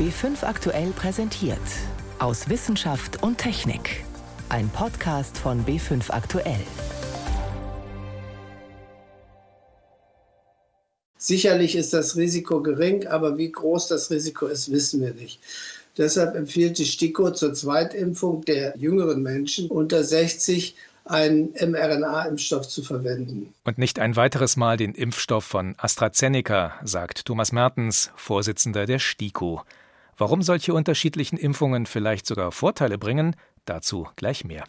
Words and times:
B5 0.00 0.44
aktuell 0.44 0.92
präsentiert. 0.92 1.58
Aus 2.20 2.48
Wissenschaft 2.48 3.22
und 3.22 3.36
Technik. 3.36 4.02
Ein 4.48 4.70
Podcast 4.70 5.36
von 5.36 5.62
B5 5.66 6.10
aktuell. 6.10 6.62
Sicherlich 11.18 11.76
ist 11.76 11.92
das 11.92 12.16
Risiko 12.16 12.62
gering, 12.62 13.08
aber 13.08 13.36
wie 13.36 13.52
groß 13.52 13.88
das 13.88 14.10
Risiko 14.10 14.46
ist, 14.46 14.72
wissen 14.72 15.02
wir 15.02 15.12
nicht. 15.12 15.38
Deshalb 15.98 16.34
empfiehlt 16.34 16.78
die 16.78 16.86
STIKO 16.86 17.32
zur 17.32 17.52
Zweitimpfung 17.52 18.42
der 18.46 18.74
jüngeren 18.78 19.22
Menschen 19.22 19.68
unter 19.68 20.02
60 20.02 20.76
einen 21.04 21.52
mRNA-Impfstoff 21.52 22.66
zu 22.66 22.82
verwenden. 22.82 23.52
Und 23.64 23.76
nicht 23.76 23.98
ein 23.98 24.16
weiteres 24.16 24.56
Mal 24.56 24.78
den 24.78 24.94
Impfstoff 24.94 25.44
von 25.44 25.74
AstraZeneca, 25.76 26.80
sagt 26.84 27.26
Thomas 27.26 27.52
Mertens, 27.52 28.10
Vorsitzender 28.16 28.86
der 28.86 28.98
STIKO. 28.98 29.62
Warum 30.20 30.42
solche 30.42 30.74
unterschiedlichen 30.74 31.38
Impfungen 31.38 31.86
vielleicht 31.86 32.26
sogar 32.26 32.52
Vorteile 32.52 32.98
bringen, 32.98 33.34
dazu 33.64 34.06
gleich 34.16 34.44
mehr. 34.44 34.64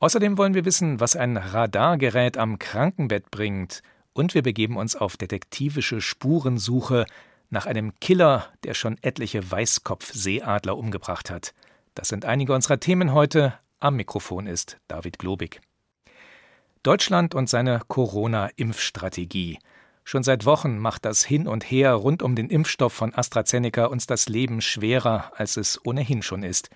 Außerdem 0.00 0.36
wollen 0.36 0.54
wir 0.54 0.64
wissen, 0.64 0.98
was 0.98 1.14
ein 1.14 1.36
Radargerät 1.36 2.36
am 2.36 2.58
Krankenbett 2.58 3.30
bringt, 3.30 3.82
und 4.14 4.34
wir 4.34 4.42
begeben 4.42 4.76
uns 4.76 4.96
auf 4.96 5.16
detektivische 5.16 6.00
Spurensuche 6.00 7.06
nach 7.50 7.66
einem 7.66 7.92
Killer, 8.00 8.48
der 8.64 8.74
schon 8.74 8.98
etliche 9.00 9.48
Weißkopfseeadler 9.48 10.76
umgebracht 10.76 11.30
hat. 11.30 11.54
Das 11.94 12.08
sind 12.08 12.24
einige 12.24 12.52
unserer 12.52 12.80
Themen 12.80 13.12
heute. 13.12 13.54
Am 13.78 13.94
Mikrofon 13.94 14.48
ist 14.48 14.78
David 14.88 15.20
Globig. 15.20 15.60
Deutschland 16.82 17.36
und 17.36 17.48
seine 17.48 17.80
Corona-Impfstrategie. 17.86 19.60
Schon 20.04 20.22
seit 20.22 20.44
Wochen 20.44 20.78
macht 20.78 21.06
das 21.06 21.24
Hin 21.24 21.48
und 21.48 21.64
Her 21.64 21.94
rund 21.94 22.22
um 22.22 22.36
den 22.36 22.50
Impfstoff 22.50 22.92
von 22.92 23.14
AstraZeneca 23.14 23.86
uns 23.86 24.06
das 24.06 24.28
Leben 24.28 24.60
schwerer, 24.60 25.32
als 25.36 25.56
es 25.56 25.80
ohnehin 25.84 26.22
schon 26.22 26.42
ist. 26.42 26.68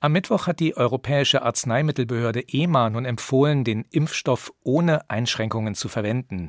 Am 0.00 0.12
Mittwoch 0.12 0.46
hat 0.46 0.58
die 0.58 0.76
Europäische 0.76 1.42
Arzneimittelbehörde 1.42 2.42
EMA 2.48 2.90
nun 2.90 3.04
empfohlen, 3.04 3.64
den 3.64 3.84
Impfstoff 3.90 4.52
ohne 4.62 5.08
Einschränkungen 5.10 5.74
zu 5.74 5.88
verwenden, 5.88 6.48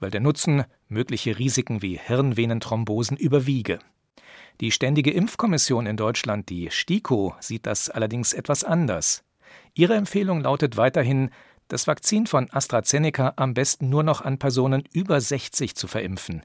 weil 0.00 0.10
der 0.10 0.20
Nutzen 0.20 0.64
mögliche 0.88 1.38
Risiken 1.38 1.80
wie 1.82 1.98
Hirnvenenthrombosen 1.98 3.16
überwiege. 3.16 3.78
Die 4.60 4.70
Ständige 4.70 5.12
Impfkommission 5.12 5.86
in 5.86 5.96
Deutschland, 5.96 6.48
die 6.50 6.70
STIKO, 6.70 7.34
sieht 7.40 7.66
das 7.66 7.90
allerdings 7.90 8.32
etwas 8.32 8.64
anders. 8.64 9.24
Ihre 9.74 9.94
Empfehlung 9.94 10.42
lautet 10.42 10.76
weiterhin, 10.76 11.30
das 11.68 11.86
Vakzin 11.86 12.26
von 12.26 12.50
AstraZeneca 12.50 13.34
am 13.36 13.54
besten 13.54 13.88
nur 13.88 14.02
noch 14.02 14.20
an 14.20 14.38
Personen 14.38 14.84
über 14.92 15.20
60 15.20 15.74
zu 15.74 15.86
verimpfen. 15.86 16.42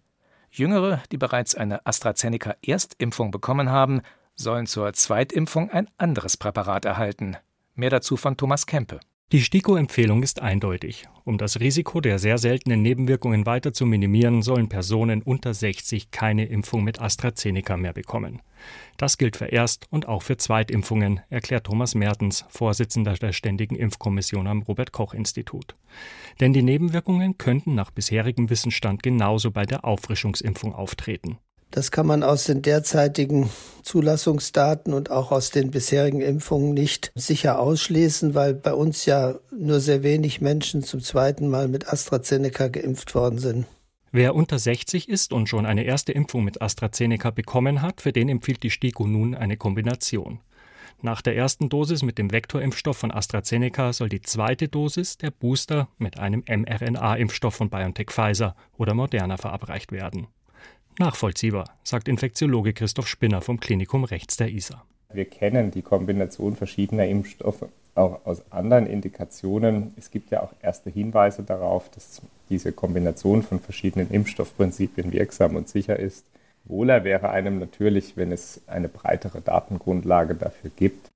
Jüngere, 0.51 1.03
die 1.11 1.17
bereits 1.17 1.55
eine 1.55 1.85
AstraZeneca-Erstimpfung 1.85 3.31
bekommen 3.31 3.69
haben, 3.69 4.01
sollen 4.35 4.65
zur 4.65 4.93
Zweitimpfung 4.93 5.69
ein 5.69 5.89
anderes 5.97 6.37
Präparat 6.37 6.85
erhalten. 6.85 7.37
Mehr 7.75 7.89
dazu 7.89 8.17
von 8.17 8.37
Thomas 8.37 8.65
Kempe. 8.65 8.99
Die 9.31 9.41
STIKO-Empfehlung 9.41 10.23
ist 10.23 10.41
eindeutig. 10.41 11.07
Um 11.23 11.37
das 11.37 11.59
Risiko 11.59 12.01
der 12.01 12.17
sehr 12.17 12.39
seltenen 12.39 12.81
Nebenwirkungen 12.81 13.45
weiter 13.45 13.73
zu 13.73 13.85
minimieren, 13.85 14.41
sollen 14.41 14.69
Personen 14.69 15.21
unter 15.21 15.53
60 15.53 16.09
keine 16.09 16.45
Impfung 16.45 16.83
mit 16.83 16.99
AstraZeneca 16.99 17.77
mehr 17.77 17.93
bekommen. 17.93 18.41
Das 18.97 19.19
gilt 19.19 19.37
für 19.37 19.45
Erst- 19.45 19.85
und 19.91 20.07
auch 20.07 20.23
für 20.23 20.37
Zweitimpfungen, 20.37 21.19
erklärt 21.29 21.67
Thomas 21.67 21.93
Mertens, 21.93 22.43
Vorsitzender 22.49 23.13
der 23.13 23.31
Ständigen 23.31 23.75
Impfkommission 23.75 24.47
am 24.47 24.63
Robert 24.63 24.93
Koch 24.93 25.13
Institut. 25.13 25.75
Denn 26.39 26.51
die 26.51 26.63
Nebenwirkungen 26.63 27.37
könnten 27.37 27.75
nach 27.75 27.91
bisherigem 27.91 28.49
Wissensstand 28.49 29.03
genauso 29.03 29.51
bei 29.51 29.67
der 29.67 29.85
Auffrischungsimpfung 29.85 30.73
auftreten. 30.73 31.37
Das 31.71 31.91
kann 31.91 32.07
man 32.07 32.23
aus 32.23 32.45
den 32.45 32.63
derzeitigen 32.63 33.49
Zulassungsdaten 33.83 34.93
und 34.93 35.11
auch 35.11 35.31
aus 35.31 35.51
den 35.51 35.69
bisherigen 35.69 36.21
Impfungen 36.21 36.73
nicht 36.73 37.11
sicher 37.15 37.59
ausschließen, 37.59 38.33
weil 38.33 38.55
bei 38.55 38.73
uns 38.73 39.05
ja 39.05 39.35
nur 39.51 39.79
sehr 39.79 40.01
wenig 40.01 40.41
Menschen 40.41 40.81
zum 40.81 40.99
zweiten 41.01 41.47
Mal 41.47 41.67
mit 41.67 41.91
AstraZeneca 41.91 42.69
geimpft 42.69 43.13
worden 43.13 43.37
sind. 43.37 43.65
Wer 44.11 44.33
unter 44.33 44.57
60 44.57 45.07
ist 45.07 45.31
und 45.31 45.47
schon 45.47 45.67
eine 45.67 45.83
erste 45.83 46.11
Impfung 46.11 46.43
mit 46.43 46.59
AstraZeneca 46.61 47.29
bekommen 47.29 47.83
hat, 47.83 48.01
für 48.01 48.11
den 48.11 48.29
empfiehlt 48.29 48.63
die 48.63 48.71
STIKO 48.71 49.05
nun 49.05 49.35
eine 49.35 49.55
Kombination. 49.55 50.39
Nach 51.01 51.21
der 51.21 51.35
ersten 51.35 51.69
Dosis 51.69 52.01
mit 52.01 52.17
dem 52.17 52.31
Vektorimpfstoff 52.31 52.97
von 52.97 53.11
AstraZeneca 53.11 53.93
soll 53.93 54.09
die 54.09 54.21
zweite 54.21 54.67
Dosis, 54.67 55.17
der 55.17 55.29
Booster, 55.29 55.87
mit 55.99 56.17
einem 56.17 56.43
mRNA-Impfstoff 56.47 57.55
von 57.55 57.69
BioNTech 57.69 58.09
Pfizer 58.09 58.55
oder 58.77 58.95
Moderna 58.95 59.37
verabreicht 59.37 59.91
werden 59.91 60.27
nachvollziehbar, 60.99 61.77
sagt 61.83 62.07
Infektiologe 62.07 62.73
Christoph 62.73 63.07
Spinner 63.07 63.41
vom 63.41 63.59
Klinikum 63.59 64.03
rechts 64.03 64.37
der 64.37 64.49
ISA. 64.49 64.83
Wir 65.11 65.25
kennen 65.25 65.71
die 65.71 65.81
Kombination 65.81 66.55
verschiedener 66.55 67.07
Impfstoffe 67.07 67.65
auch 67.95 68.25
aus 68.25 68.41
anderen 68.51 68.87
Indikationen. 68.87 69.93
Es 69.97 70.09
gibt 70.09 70.31
ja 70.31 70.41
auch 70.41 70.53
erste 70.61 70.89
Hinweise 70.89 71.43
darauf, 71.43 71.89
dass 71.89 72.21
diese 72.49 72.71
Kombination 72.71 73.43
von 73.43 73.59
verschiedenen 73.59 74.09
Impfstoffprinzipien 74.09 75.11
wirksam 75.11 75.55
und 75.55 75.67
sicher 75.67 75.99
ist. 75.99 76.25
Wohler 76.65 77.03
wäre 77.03 77.29
einem 77.29 77.59
natürlich, 77.59 78.15
wenn 78.15 78.31
es 78.31 78.61
eine 78.67 78.89
breitere 78.89 79.41
Datengrundlage 79.41 80.35
dafür 80.35 80.71
gibt. 80.75 81.08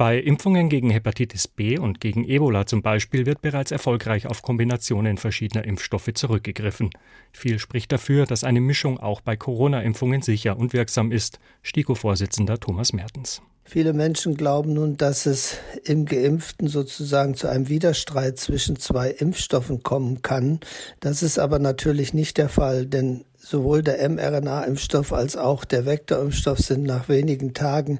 Bei 0.00 0.18
Impfungen 0.18 0.70
gegen 0.70 0.88
Hepatitis 0.88 1.46
B 1.46 1.78
und 1.78 2.00
gegen 2.00 2.24
Ebola 2.24 2.64
zum 2.64 2.80
Beispiel 2.80 3.26
wird 3.26 3.42
bereits 3.42 3.70
erfolgreich 3.70 4.26
auf 4.26 4.40
Kombinationen 4.40 5.18
verschiedener 5.18 5.66
Impfstoffe 5.66 6.08
zurückgegriffen. 6.14 6.88
Viel 7.32 7.58
spricht 7.58 7.92
dafür, 7.92 8.24
dass 8.24 8.42
eine 8.42 8.62
Mischung 8.62 8.98
auch 8.98 9.20
bei 9.20 9.36
Corona-Impfungen 9.36 10.22
sicher 10.22 10.56
und 10.56 10.72
wirksam 10.72 11.12
ist. 11.12 11.38
STIKO-Vorsitzender 11.62 12.58
Thomas 12.58 12.94
Mertens. 12.94 13.42
Viele 13.62 13.92
Menschen 13.92 14.38
glauben 14.38 14.72
nun, 14.72 14.96
dass 14.96 15.26
es 15.26 15.58
im 15.84 16.06
Geimpften 16.06 16.68
sozusagen 16.68 17.34
zu 17.34 17.48
einem 17.48 17.68
Widerstreit 17.68 18.38
zwischen 18.38 18.76
zwei 18.76 19.10
Impfstoffen 19.10 19.82
kommen 19.82 20.22
kann. 20.22 20.60
Das 21.00 21.22
ist 21.22 21.38
aber 21.38 21.58
natürlich 21.58 22.14
nicht 22.14 22.38
der 22.38 22.48
Fall, 22.48 22.86
denn 22.86 23.26
sowohl 23.40 23.82
der 23.82 24.08
mRNA-Impfstoff 24.08 25.12
als 25.12 25.36
auch 25.36 25.64
der 25.64 25.86
Vektorimpfstoff 25.86 26.58
sind 26.58 26.84
nach 26.84 27.08
wenigen 27.08 27.54
Tagen 27.54 27.98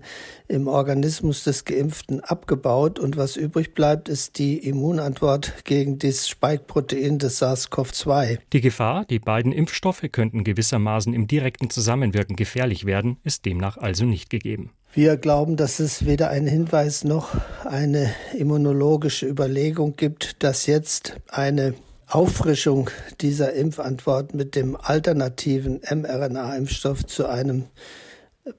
im 0.48 0.68
Organismus 0.68 1.44
des 1.44 1.64
Geimpften 1.64 2.20
abgebaut 2.20 2.98
und 2.98 3.16
was 3.16 3.36
übrig 3.36 3.74
bleibt, 3.74 4.08
ist 4.08 4.38
die 4.38 4.58
Immunantwort 4.58 5.64
gegen 5.64 5.98
das 5.98 6.28
Spike-Protein 6.28 7.18
des 7.18 7.40
SARS-CoV-2. 7.42 8.38
Die 8.52 8.60
Gefahr, 8.60 9.06
die 9.06 9.18
beiden 9.18 9.52
Impfstoffe 9.52 10.04
könnten 10.12 10.44
gewissermaßen 10.44 11.14
im 11.14 11.26
direkten 11.26 11.70
Zusammenwirken 11.70 12.36
gefährlich 12.36 12.84
werden, 12.84 13.16
ist 13.24 13.46
demnach 13.46 13.78
also 13.78 14.04
nicht 14.04 14.28
gegeben. 14.30 14.72
Wir 14.92 15.16
glauben, 15.16 15.56
dass 15.56 15.78
es 15.78 16.04
weder 16.04 16.30
einen 16.30 16.48
Hinweis 16.48 17.04
noch 17.04 17.30
eine 17.64 18.12
immunologische 18.36 19.26
Überlegung 19.26 19.94
gibt, 19.96 20.42
dass 20.42 20.66
jetzt 20.66 21.16
eine 21.28 21.74
Auffrischung 22.10 22.90
dieser 23.20 23.52
Impfantwort 23.52 24.34
mit 24.34 24.56
dem 24.56 24.76
alternativen 24.76 25.80
mRNA-Impfstoff 25.88 27.06
zu 27.06 27.28
einem 27.28 27.66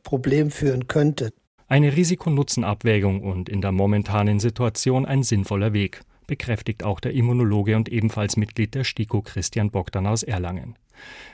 Problem 0.04 0.52
führen 0.52 0.88
könnte. 0.88 1.34
Eine 1.68 1.96
Risiko-Nutzen-Abwägung 1.96 3.22
und 3.22 3.50
in 3.50 3.62
der 3.62 3.72
momentanen 3.72 4.40
Situation 4.40 5.06
ein 5.06 5.24
sinnvoller 5.24 5.74
Weg, 5.74 6.02
bekräftigt 6.28 6.84
auch 6.84 7.00
der 7.00 7.14
Immunologe 7.14 7.76
und 7.76 7.90
ebenfalls 7.90 8.38
Mitglied 8.38 8.74
der 8.74 8.84
STIKO 8.84 9.22
Christian 9.22 9.70
Bogdan 9.70 10.08
aus 10.08 10.24
Erlangen. 10.24 10.76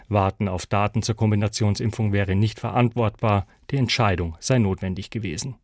Warten 0.08 0.48
auf 0.48 0.66
Daten 0.66 1.04
zur 1.04 1.16
Kombinationsimpfung 1.16 2.14
wäre 2.14 2.36
nicht 2.36 2.60
verantwortbar, 2.60 3.46
die 3.70 3.78
Entscheidung 3.78 4.38
sei 4.40 4.58
notwendig 4.60 5.10
gewesen. 5.10 5.56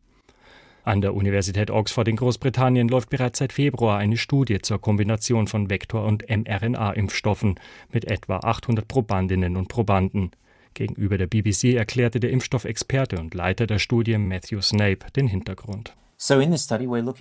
An 0.84 1.00
der 1.00 1.14
Universität 1.14 1.70
Oxford 1.70 2.06
in 2.08 2.16
Großbritannien 2.16 2.88
läuft 2.88 3.08
bereits 3.08 3.38
seit 3.38 3.54
Februar 3.54 3.96
eine 3.96 4.18
Studie 4.18 4.60
zur 4.60 4.78
Kombination 4.78 5.46
von 5.46 5.70
Vektor- 5.70 6.04
und 6.04 6.24
mRNA-Impfstoffen 6.28 7.58
mit 7.90 8.04
etwa 8.04 8.40
800 8.40 8.86
Probandinnen 8.86 9.56
und 9.56 9.68
Probanden. 9.68 10.32
Gegenüber 10.74 11.16
der 11.16 11.26
BBC 11.26 11.74
erklärte 11.74 12.20
der 12.20 12.30
Impfstoffexperte 12.32 13.18
und 13.18 13.32
Leiter 13.32 13.66
der 13.66 13.78
Studie 13.78 14.18
Matthew 14.18 14.60
Snape 14.60 15.06
den 15.16 15.26
Hintergrund. 15.26 15.96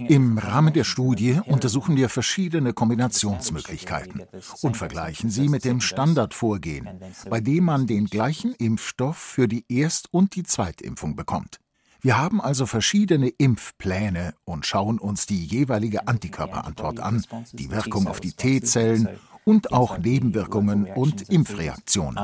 Im 0.07 0.38
Rahmen 0.38 0.74
der 0.74 0.83
Studie 0.83 1.39
untersuchen 1.45 1.95
wir 1.95 2.09
verschiedene 2.09 2.74
Kombinationsmöglichkeiten 2.74 4.24
und 4.62 4.77
vergleichen 4.77 5.30
sie 5.30 5.48
mit 5.50 5.63
dem 5.66 5.81
Standardvorgehen, 5.81 6.88
bei 7.30 7.39
dem 7.39 7.63
man 7.63 7.88
den 7.88 8.06
gleichen 8.06 8.54
Impfstoff 8.54 9.18
für 9.18 9.48
die 9.48 9.66
Erst- 9.69 10.13
und 10.13 10.36
die 10.36 10.44
Zweitimpfung 10.44 11.16
bekommt. 11.16 11.59
Wir 12.06 12.18
haben 12.18 12.42
also 12.42 12.66
verschiedene 12.66 13.30
Impfpläne 13.30 14.34
und 14.44 14.66
schauen 14.66 15.00
uns 15.00 15.26
die 15.26 15.46
jeweilige 15.46 16.06
Antikörperantwort 16.06 17.00
an, 17.00 17.26
die 17.54 17.72
Wirkung 17.72 18.08
auf 18.08 18.20
die 18.20 18.34
T-Zellen 18.34 19.08
und 19.46 19.72
auch 19.72 19.98
Nebenwirkungen 19.98 20.84
und 20.84 21.30
Impfreaktionen. 21.30 22.20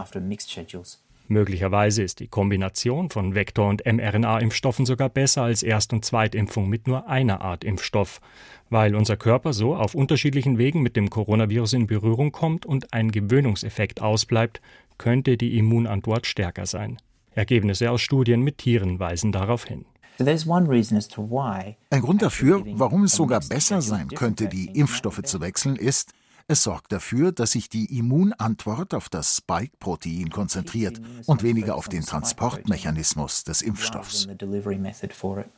Möglicherweise 1.29 2.03
ist 2.03 2.19
die 2.19 2.27
Kombination 2.27 3.09
von 3.09 3.35
Vektor- 3.35 3.69
und 3.69 3.85
mRNA-Impfstoffen 3.85 4.85
sogar 4.85 5.07
besser 5.07 5.43
als 5.43 5.63
Erst- 5.63 5.93
und 5.93 6.03
Zweitimpfung 6.03 6.67
mit 6.67 6.85
nur 6.85 7.07
einer 7.07 7.39
Art 7.39 7.63
Impfstoff, 7.63 8.19
weil 8.69 8.95
unser 8.95 9.15
Körper 9.15 9.53
so 9.53 9.75
auf 9.77 9.95
unterschiedlichen 9.95 10.57
Wegen 10.57 10.81
mit 10.81 10.97
dem 10.97 11.09
Coronavirus 11.09 11.73
in 11.73 11.87
Berührung 11.87 12.33
kommt 12.33 12.65
und 12.65 12.93
ein 12.93 13.11
Gewöhnungseffekt 13.11 14.01
ausbleibt, 14.01 14.59
könnte 14.97 15.37
die 15.37 15.57
Immunantwort 15.57 16.25
stärker 16.27 16.65
sein. 16.65 16.97
Ergebnisse 17.33 17.91
aus 17.91 18.01
Studien 18.01 18.41
mit 18.41 18.57
Tieren 18.57 18.99
weisen 18.99 19.31
darauf 19.31 19.65
hin. 19.65 19.85
Ein 20.19 22.01
Grund 22.01 22.21
dafür, 22.21 22.63
warum 22.73 23.03
es 23.05 23.11
sogar 23.13 23.39
besser 23.39 23.81
sein 23.81 24.09
könnte, 24.09 24.47
die 24.47 24.65
Impfstoffe 24.77 25.21
zu 25.23 25.39
wechseln, 25.39 25.75
ist, 25.77 26.11
es 26.51 26.63
sorgt 26.63 26.91
dafür, 26.91 27.31
dass 27.31 27.51
sich 27.51 27.69
die 27.69 27.97
Immunantwort 27.97 28.95
auf 28.95 29.07
das 29.07 29.37
Spike-Protein 29.37 30.31
konzentriert 30.31 30.99
und 31.27 31.43
weniger 31.43 31.75
auf 31.75 31.89
den 31.89 32.01
Transportmechanismus 32.01 33.43
des 33.43 33.61
Impfstoffs. 33.61 34.27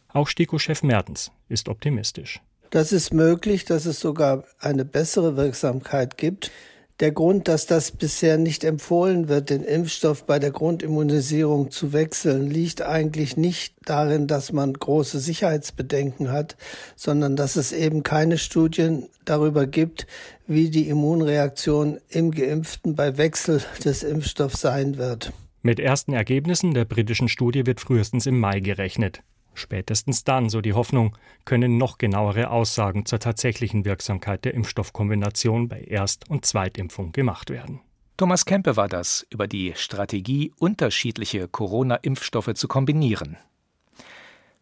Auch 0.10 0.28
STIKO-Chef 0.28 0.84
Mertens 0.84 1.32
ist 1.48 1.70
optimistisch. 1.70 2.42
Das 2.72 2.92
ist 2.92 3.14
möglich, 3.14 3.64
dass 3.64 3.86
es 3.86 4.02
sogar 4.02 4.44
eine 4.60 4.84
bessere 4.84 5.38
Wirksamkeit 5.38 6.18
gibt. 6.18 6.52
Der 7.02 7.12
Grund, 7.12 7.48
dass 7.48 7.66
das 7.66 7.92
bisher 7.92 8.38
nicht 8.38 8.64
empfohlen 8.64 9.28
wird, 9.28 9.50
den 9.50 9.64
Impfstoff 9.64 10.28
bei 10.28 10.38
der 10.38 10.52
Grundimmunisierung 10.52 11.72
zu 11.72 11.94
wechseln, 11.94 12.48
liegt 12.48 12.84
eigentlich 12.84 13.36
nicht 13.36 13.74
darin, 13.86 14.28
dass 14.28 14.52
man 14.52 14.72
große 14.72 15.20
Sicherheitsbedenken 15.20 16.32
hat, 16.32 16.58
sondern 16.96 17.36
dass 17.36 17.56
es 17.56 17.72
eben 17.72 18.04
keine 18.04 18.38
Studien 18.38 19.10
darüber 19.26 19.66
gibt, 19.66 20.06
wie 20.46 20.70
die 20.70 20.90
Immunreaktion 20.90 22.00
im 22.10 22.30
Geimpften 22.30 22.96
bei 22.96 23.18
Wechsel 23.18 23.64
des 23.84 24.04
Impfstoffs 24.04 24.62
sein 24.62 25.00
wird. 25.00 25.34
Mit 25.64 25.80
ersten 25.80 26.14
Ergebnissen 26.14 26.76
der 26.76 26.86
britischen 26.86 27.30
Studie 27.30 27.66
wird 27.66 27.80
frühestens 27.80 28.28
im 28.28 28.40
Mai 28.40 28.60
gerechnet. 28.60 29.24
Spätestens 29.54 30.24
dann, 30.24 30.50
so 30.50 30.62
die 30.62 30.74
Hoffnung, 30.74 31.18
können 31.46 31.78
noch 31.78 31.98
genauere 31.98 32.50
Aussagen 32.50 33.06
zur 33.06 33.20
tatsächlichen 33.20 33.86
Wirksamkeit 33.86 34.46
der 34.46 34.54
Impfstoffkombination 34.54 35.68
bei 35.68 35.82
Erst- 35.82 36.30
und 36.30 36.46
Zweitimpfung 36.46 37.12
gemacht 37.12 37.50
werden. 37.50 37.82
Thomas 38.18 38.46
Kempe 38.46 38.78
war 38.78 38.88
das 38.88 39.26
über 39.30 39.48
die 39.48 39.74
Strategie, 39.76 40.54
unterschiedliche 40.60 41.48
Corona-Impfstoffe 41.48 42.54
zu 42.54 42.68
kombinieren. 42.68 43.38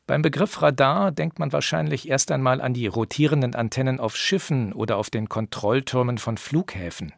Beim 0.07 0.23
Begriff 0.23 0.61
Radar 0.61 1.11
denkt 1.11 1.37
man 1.37 1.51
wahrscheinlich 1.51 2.09
erst 2.09 2.31
einmal 2.31 2.61
an 2.61 2.73
die 2.73 2.87
rotierenden 2.87 3.53
Antennen 3.53 3.99
auf 3.99 4.15
Schiffen 4.15 4.73
oder 4.73 4.97
auf 4.97 5.11
den 5.11 5.29
Kontrolltürmen 5.29 6.17
von 6.17 6.37
Flughäfen. 6.37 7.13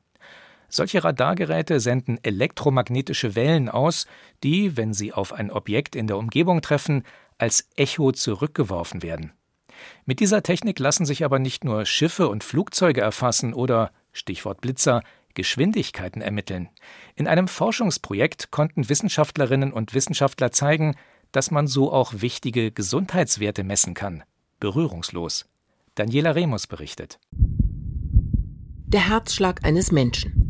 Solche 0.73 1.03
Radargeräte 1.03 1.81
senden 1.81 2.17
elektromagnetische 2.23 3.35
Wellen 3.35 3.67
aus, 3.67 4.07
die, 4.41 4.77
wenn 4.77 4.93
sie 4.93 5.11
auf 5.11 5.33
ein 5.33 5.51
Objekt 5.51 5.97
in 5.97 6.07
der 6.07 6.17
Umgebung 6.17 6.61
treffen, 6.61 7.03
als 7.37 7.67
Echo 7.75 8.13
zurückgeworfen 8.13 9.03
werden. 9.03 9.33
Mit 10.05 10.21
dieser 10.21 10.43
Technik 10.43 10.79
lassen 10.79 11.05
sich 11.05 11.25
aber 11.25 11.39
nicht 11.39 11.65
nur 11.65 11.85
Schiffe 11.85 12.29
und 12.29 12.45
Flugzeuge 12.45 13.01
erfassen 13.01 13.53
oder, 13.53 13.91
Stichwort 14.13 14.61
Blitzer, 14.61 15.03
Geschwindigkeiten 15.33 16.21
ermitteln. 16.21 16.69
In 17.15 17.27
einem 17.27 17.49
Forschungsprojekt 17.49 18.51
konnten 18.51 18.87
Wissenschaftlerinnen 18.87 19.73
und 19.73 19.93
Wissenschaftler 19.93 20.51
zeigen, 20.51 20.95
dass 21.33 21.51
man 21.51 21.67
so 21.67 21.91
auch 21.91 22.13
wichtige 22.15 22.71
Gesundheitswerte 22.71 23.63
messen 23.65 23.93
kann. 23.93 24.23
Berührungslos. 24.61 25.49
Daniela 25.95 26.31
Remus 26.31 26.67
berichtet. 26.67 27.19
Der 27.31 29.09
Herzschlag 29.09 29.63
eines 29.63 29.91
Menschen. 29.91 30.40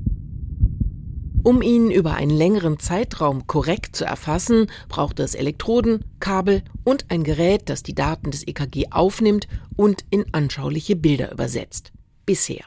Um 1.44 1.64
ihn 1.64 1.90
über 1.90 2.14
einen 2.14 2.30
längeren 2.30 2.78
Zeitraum 2.78 3.48
korrekt 3.48 3.96
zu 3.96 4.06
erfassen, 4.06 4.68
braucht 4.90 5.20
es 5.20 5.34
Elektroden, 5.34 6.06
Kabel 6.20 6.64
und 6.84 7.10
ein 7.10 7.24
Gerät, 7.24 7.68
das 7.68 7.82
die 7.82 7.96
Daten 7.96 8.30
des 8.30 8.48
EKG 8.48 8.92
aufnimmt 8.92 9.48
und 9.76 10.06
in 10.12 10.32
anschauliche 10.34 10.96
Bilder 10.96 11.32
übersetzt. 11.32 11.94
Bisher. 12.28 12.66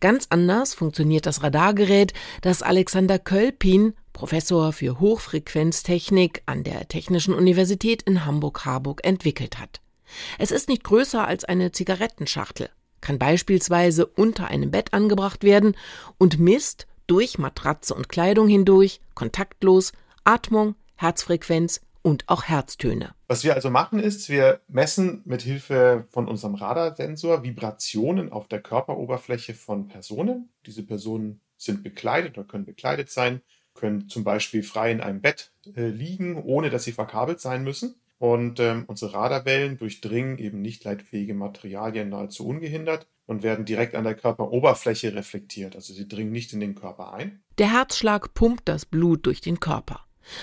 Ganz 0.00 0.26
anders 0.28 0.74
funktioniert 0.74 1.24
das 1.24 1.42
Radargerät, 1.42 2.12
das 2.42 2.62
Alexander 2.62 3.18
Kölpin, 3.18 3.94
Professor 4.12 4.74
für 4.74 5.00
Hochfrequenztechnik 5.00 6.42
an 6.44 6.62
der 6.62 6.86
Technischen 6.88 7.32
Universität 7.32 8.02
in 8.02 8.26
Hamburg-Harburg, 8.26 9.00
entwickelt 9.02 9.58
hat. 9.58 9.80
Es 10.38 10.50
ist 10.50 10.68
nicht 10.68 10.84
größer 10.84 11.26
als 11.26 11.46
eine 11.46 11.72
Zigarettenschachtel, 11.72 12.68
kann 13.00 13.18
beispielsweise 13.18 14.04
unter 14.04 14.48
einem 14.48 14.70
Bett 14.70 14.92
angebracht 14.92 15.42
werden 15.42 15.74
und 16.18 16.38
misst, 16.38 16.86
durch 17.06 17.38
Matratze 17.38 17.94
und 17.94 18.08
Kleidung 18.08 18.48
hindurch, 18.48 19.00
kontaktlos, 19.14 19.92
Atmung, 20.24 20.74
Herzfrequenz 20.96 21.80
und 22.02 22.28
auch 22.28 22.44
Herztöne. 22.44 23.14
Was 23.28 23.44
wir 23.44 23.54
also 23.54 23.70
machen 23.70 23.98
ist, 23.98 24.28
wir 24.28 24.60
messen 24.68 25.22
mit 25.24 25.42
Hilfe 25.42 26.06
von 26.10 26.28
unserem 26.28 26.54
Radarsensor 26.54 27.42
Vibrationen 27.42 28.30
auf 28.30 28.46
der 28.46 28.60
Körperoberfläche 28.60 29.54
von 29.54 29.88
Personen. 29.88 30.50
Diese 30.66 30.82
Personen 30.82 31.40
sind 31.56 31.82
bekleidet 31.82 32.36
oder 32.36 32.46
können 32.46 32.66
bekleidet 32.66 33.10
sein, 33.10 33.40
können 33.72 34.08
zum 34.08 34.22
Beispiel 34.22 34.62
frei 34.62 34.92
in 34.92 35.00
einem 35.00 35.20
Bett 35.20 35.52
äh, 35.74 35.88
liegen, 35.88 36.42
ohne 36.42 36.70
dass 36.70 36.84
sie 36.84 36.92
verkabelt 36.92 37.40
sein 37.40 37.64
müssen. 37.64 37.94
Und 38.18 38.60
ähm, 38.60 38.84
unsere 38.86 39.14
Radarwellen 39.14 39.78
durchdringen 39.78 40.38
eben 40.38 40.62
nicht 40.62 40.84
leitfähige 40.84 41.34
Materialien 41.34 42.10
nahezu 42.10 42.46
ungehindert 42.46 43.06
und 43.26 43.42
werden 43.42 43.64
direkt 43.64 43.94
an 43.94 44.04
der 44.04 44.14
Körperoberfläche 44.14 45.14
reflektiert. 45.14 45.76
Also 45.76 45.92
sie 45.92 46.08
dringen 46.08 46.32
nicht 46.32 46.52
in 46.52 46.60
den 46.60 46.74
Körper 46.74 47.14
ein. 47.14 47.42
Der 47.58 47.72
Herzschlag 47.72 48.34
pumpt 48.34 48.68
das 48.68 48.84
Blut 48.84 49.26
durch 49.26 49.40
den 49.40 49.60
Körper. 49.60 50.00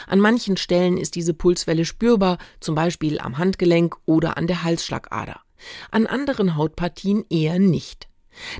An 0.07 0.19
manchen 0.19 0.57
Stellen 0.57 0.97
ist 0.97 1.15
diese 1.15 1.33
Pulswelle 1.33 1.85
spürbar, 1.85 2.37
zum 2.59 2.75
Beispiel 2.75 3.19
am 3.19 3.37
Handgelenk 3.37 3.95
oder 4.05 4.37
an 4.37 4.47
der 4.47 4.63
Halsschlagader. 4.63 5.41
An 5.91 6.07
anderen 6.07 6.55
Hautpartien 6.55 7.25
eher 7.29 7.59
nicht. 7.59 8.07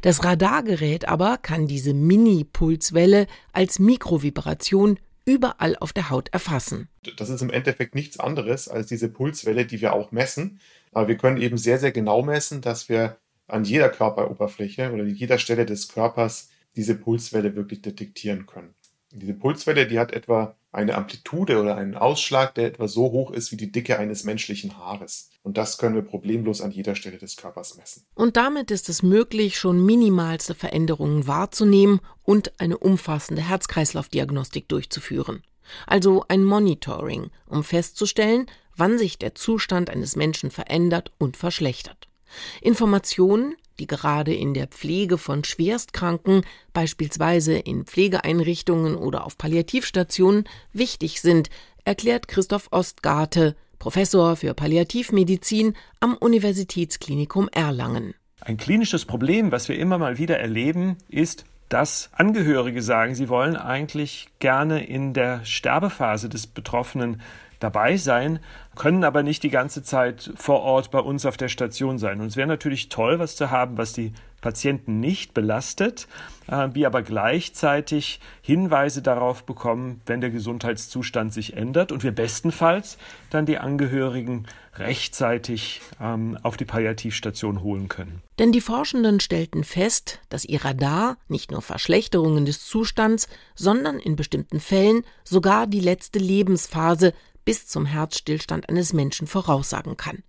Das 0.02 0.24
Radargerät 0.24 1.08
aber 1.08 1.38
kann 1.38 1.68
diese 1.68 1.94
Mini-Pulswelle 1.94 3.28
als 3.54 3.80
Mikrovibration 3.80 5.00
überall 5.26 5.76
auf 5.78 5.94
der 5.94 6.10
Haut 6.10 6.30
erfassen. 6.30 6.90
Das 7.18 7.30
ist 7.30 7.42
im 7.42 7.50
Endeffekt 7.50 7.96
nichts 7.96 8.20
anderes 8.20 8.68
als 8.68 8.88
diese 8.88 9.10
Pulswelle, 9.10 9.66
die 9.66 9.80
wir 9.80 9.94
auch 9.94 10.12
messen. 10.12 10.60
Aber 10.92 11.08
wir 11.08 11.18
können 11.18 11.38
eben 11.38 11.58
sehr, 11.58 11.80
sehr 11.80 11.92
genau 11.92 12.22
messen, 12.24 12.62
dass 12.62 12.90
wir 12.90 13.18
an 13.52 13.64
jeder 13.64 13.90
Körperoberfläche 13.90 14.92
oder 14.92 15.04
an 15.04 15.14
jeder 15.14 15.38
Stelle 15.38 15.66
des 15.66 15.88
Körpers 15.88 16.50
diese 16.76 16.96
Pulswelle 16.96 17.56
wirklich 17.56 17.82
detektieren 17.82 18.46
können. 18.46 18.74
Diese 19.12 19.34
Pulswelle, 19.34 19.88
die 19.88 20.00
hat 20.00 20.14
etwa 20.14 20.56
eine 20.72 20.96
Amplitude 20.96 21.60
oder 21.60 21.76
einen 21.76 21.96
Ausschlag, 21.96 22.56
der 22.56 22.68
etwa 22.68 22.88
so 22.88 23.12
hoch 23.12 23.32
ist 23.32 23.52
wie 23.52 23.58
die 23.58 23.72
Dicke 23.72 24.00
eines 24.00 24.24
menschlichen 24.24 24.78
Haares. 24.78 25.30
Und 25.44 25.58
das 25.58 25.78
können 25.78 25.96
wir 25.96 26.02
problemlos 26.02 26.62
an 26.62 26.72
jeder 26.72 26.96
Stelle 26.96 27.18
des 27.18 27.36
Körpers 27.36 27.76
messen. 27.76 28.06
Und 28.16 28.38
damit 28.38 28.72
ist 28.72 28.88
es 28.88 29.04
möglich, 29.04 29.58
schon 29.58 29.86
minimalste 29.86 30.56
Veränderungen 30.56 31.28
wahrzunehmen 31.28 32.00
und 32.24 32.60
eine 32.62 32.78
umfassende 32.78 33.42
Herz-Kreislauf-Diagnostik 33.42 34.70
durchzuführen. 34.70 35.44
Also 35.88 36.24
ein 36.30 36.46
Monitoring, 36.46 37.32
um 37.48 37.66
festzustellen, 37.66 38.46
wann 38.78 38.98
sich 38.98 39.18
der 39.18 39.36
Zustand 39.36 39.90
eines 39.90 40.16
Menschen 40.16 40.52
verändert 40.52 41.12
und 41.18 41.36
verschlechtert. 41.36 42.08
Informationen, 42.62 43.56
die 43.80 43.88
gerade 43.88 44.34
in 44.34 44.54
der 44.54 44.68
Pflege 44.68 45.18
von 45.18 45.44
Schwerstkranken, 45.44 46.46
beispielsweise 46.74 47.58
in 47.58 47.86
Pflegeeinrichtungen 47.86 48.96
oder 48.96 49.26
auf 49.26 49.38
Palliativstationen, 49.38 50.46
wichtig 50.74 51.22
sind, 51.22 51.50
erklärt 51.84 52.28
Christoph 52.28 52.68
Ostgarte, 52.72 53.56
Professor 53.80 54.36
für 54.36 54.54
Palliativmedizin 54.54 55.74
am 56.00 56.16
Universitätsklinikum 56.16 57.50
Erlangen. 57.52 58.14
Ein 58.40 58.58
klinisches 58.58 59.06
Problem, 59.06 59.52
was 59.52 59.70
wir 59.70 59.78
immer 59.78 59.98
mal 59.98 60.18
wieder 60.20 60.38
erleben, 60.38 60.98
ist, 61.10 61.46
dass 61.70 62.10
Angehörige 62.14 62.82
sagen, 62.82 63.16
sie 63.16 63.30
wollen 63.30 63.56
eigentlich 63.56 64.28
gerne 64.40 64.86
in 64.86 65.14
der 65.14 65.46
Sterbephase 65.46 66.28
des 66.28 66.46
Betroffenen 66.46 67.22
dabei 67.62 67.98
sein, 67.98 68.40
können 68.76 69.04
aber 69.04 69.24
nicht 69.24 69.44
die 69.44 69.50
ganze 69.50 69.84
Zeit 69.84 70.32
vor 70.36 70.62
Ort 70.62 70.92
bei 70.92 71.00
uns 71.00 71.26
auf 71.26 71.38
der 71.38 71.50
Station 71.50 71.98
sein. 71.98 72.22
Und 72.22 72.28
es 72.28 72.38
wäre 72.38 72.48
natürlich 72.48 72.90
toll, 72.90 73.20
was 73.20 73.36
zu 73.36 73.52
haben, 73.52 73.78
was 73.78 73.94
die 73.94 74.14
Patienten 74.42 75.00
nicht 75.00 75.34
belastet, 75.34 76.08
äh, 76.48 76.86
aber 76.86 77.02
gleichzeitig 77.04 78.20
Hinweise 78.42 79.02
darauf 79.02 79.46
bekommen, 79.46 80.02
wenn 80.06 80.20
der 80.20 80.32
Gesundheitszustand 80.32 81.34
sich 81.34 81.56
ändert 81.56 81.92
und 81.92 82.04
wir 82.04 82.12
bestenfalls 82.12 82.98
dann 83.30 83.46
die 83.46 83.60
Angehörigen 83.60 84.48
rechtzeitig 84.76 85.82
ähm, 86.02 86.38
auf 86.44 86.58
die 86.58 86.66
Palliativstation 86.66 87.62
holen 87.62 87.88
können. 87.88 88.22
Denn 88.40 88.52
die 88.52 88.62
Forschenden 88.62 89.20
stellten 89.20 89.64
fest, 89.64 90.20
dass 90.30 90.46
ihr 90.46 90.64
Radar 90.64 91.18
nicht 91.28 91.52
nur 91.52 91.62
Verschlechterungen 91.62 92.46
des 92.46 92.66
Zustands, 92.66 93.28
sondern 93.54 94.00
in 94.00 94.16
bestimmten 94.16 94.60
Fällen 94.60 95.04
sogar 95.24 95.68
die 95.68 95.82
letzte 95.82 96.20
Lebensphase 96.20 97.14
bis 97.46 97.68
zum 97.68 97.86
Herzstillstand 97.86 98.70
eines 98.70 98.94
Menschen 98.94 99.28
voraussagen 99.28 99.98
kann. 99.98 100.24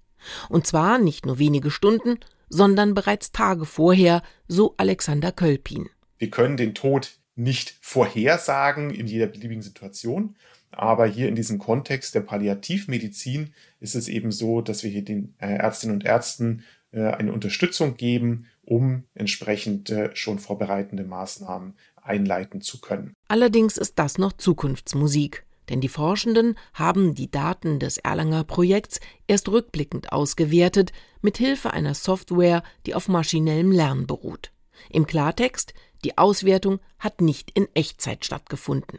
Und 0.49 0.67
zwar 0.67 0.99
nicht 0.99 1.27
nur 1.27 1.39
wenige 1.39 1.71
Stunden, 1.71 2.19
sondern 2.49 2.95
bereits 2.95 3.33
Tage 3.33 3.65
vorher, 3.65 4.23
so 4.47 4.75
Alexander 4.77 5.33
Kölpin. 5.33 5.89
Wir 6.19 6.31
können 6.31 6.57
den 6.57 6.75
Tod 6.75 7.19
nicht 7.35 7.77
vorhersagen 7.81 8.91
in 8.91 9.07
jeder 9.07 9.27
beliebigen 9.27 9.63
Situation, 9.63 10.37
aber 10.71 11.07
hier 11.07 11.29
in 11.29 11.35
diesem 11.35 11.59
Kontext 11.59 12.15
der 12.15 12.21
Palliativmedizin 12.21 13.55
ist 13.81 13.95
es 13.95 14.09
eben 14.09 14.33
so, 14.33 14.61
dass 14.61 14.83
wir 14.83 14.91
hier 14.91 15.05
den 15.05 15.35
äh, 15.39 15.55
Ärztinnen 15.55 15.97
und 15.97 16.05
Ärzten 16.05 16.65
äh, 16.93 17.03
eine 17.03 17.33
Unterstützung 17.33 17.97
geben, 17.97 18.47
um 18.63 19.05
entsprechend 19.15 19.91
äh, 19.91 20.15
schon 20.15 20.39
vorbereitende 20.39 21.05
Maßnahmen 21.05 21.75
einleiten 21.97 22.61
zu 22.61 22.81
können. 22.81 23.15
Allerdings 23.29 23.77
ist 23.77 23.99
das 23.99 24.19
noch 24.19 24.33
Zukunftsmusik. 24.33 25.45
Denn 25.69 25.81
die 25.81 25.89
Forschenden 25.89 26.57
haben 26.75 27.15
die 27.15 27.31
Daten 27.31 27.79
des 27.79 27.99
Erlanger 27.99 28.45
Projekts 28.45 29.01
erst 29.27 29.49
rückblickend 29.49 30.13
ausgewertet, 30.13 30.93
mit 31.21 31.39
Hilfe 31.39 31.73
einer 31.73 31.95
Software, 31.95 32.63
die 32.87 32.95
auf 32.95 33.09
maschinellem 33.09 33.71
Lernen 33.71 34.07
beruht. 34.07 34.51
Im 34.91 35.07
Klartext, 35.07 35.75
die 36.05 36.19
Auswertung 36.19 36.81
hat 36.99 37.21
nicht 37.21 37.51
in 37.53 37.69
Echtzeit 37.75 38.25
stattgefunden. 38.25 38.99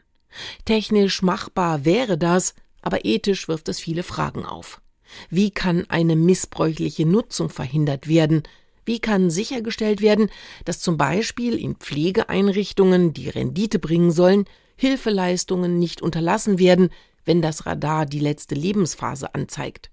Technisch 0.65 1.21
machbar 1.21 1.85
wäre 1.85 2.17
das, 2.17 2.55
aber 2.81 3.05
ethisch 3.05 3.47
wirft 3.47 3.69
es 3.69 3.79
viele 3.79 4.03
Fragen 4.03 4.45
auf. 4.45 4.81
Wie 5.29 5.51
kann 5.51 5.85
eine 5.89 6.15
missbräuchliche 6.15 7.05
Nutzung 7.05 7.49
verhindert 7.49 8.07
werden? 8.07 8.43
Wie 8.85 8.99
kann 8.99 9.29
sichergestellt 9.29 10.01
werden, 10.01 10.29
dass 10.65 10.79
zum 10.79 10.97
Beispiel 10.97 11.57
in 11.57 11.75
Pflegeeinrichtungen, 11.75 13.13
die 13.13 13.29
Rendite 13.29 13.79
bringen 13.79 14.11
sollen, 14.11 14.45
Hilfeleistungen 14.75 15.79
nicht 15.79 16.01
unterlassen 16.01 16.59
werden, 16.59 16.89
wenn 17.25 17.41
das 17.41 17.65
Radar 17.65 18.05
die 18.05 18.19
letzte 18.19 18.55
Lebensphase 18.55 19.33
anzeigt? 19.33 19.89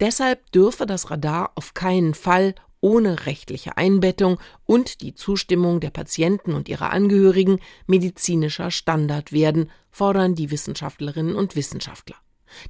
Deshalb 0.00 0.50
dürfe 0.52 0.86
das 0.86 1.10
Radar 1.10 1.52
auf 1.54 1.74
keinen 1.74 2.14
Fall 2.14 2.54
ohne 2.80 3.24
rechtliche 3.24 3.78
Einbettung 3.78 4.38
und 4.66 5.00
die 5.00 5.14
Zustimmung 5.14 5.80
der 5.80 5.88
Patienten 5.88 6.52
und 6.52 6.68
ihrer 6.68 6.90
Angehörigen 6.90 7.60
medizinischer 7.86 8.70
Standard 8.70 9.32
werden, 9.32 9.70
fordern 9.90 10.34
die 10.34 10.50
Wissenschaftlerinnen 10.50 11.34
und 11.34 11.56
Wissenschaftler. 11.56 12.16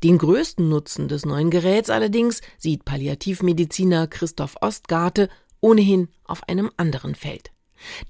Den 0.04 0.18
größten 0.18 0.68
Nutzen 0.68 1.08
des 1.08 1.26
neuen 1.26 1.50
Geräts 1.50 1.90
allerdings 1.90 2.42
sieht 2.58 2.84
Palliativmediziner 2.84 4.06
Christoph 4.06 4.54
Ostgarte 4.60 5.28
ohnehin 5.60 6.08
auf 6.24 6.48
einem 6.48 6.70
anderen 6.76 7.16
Feld. 7.16 7.50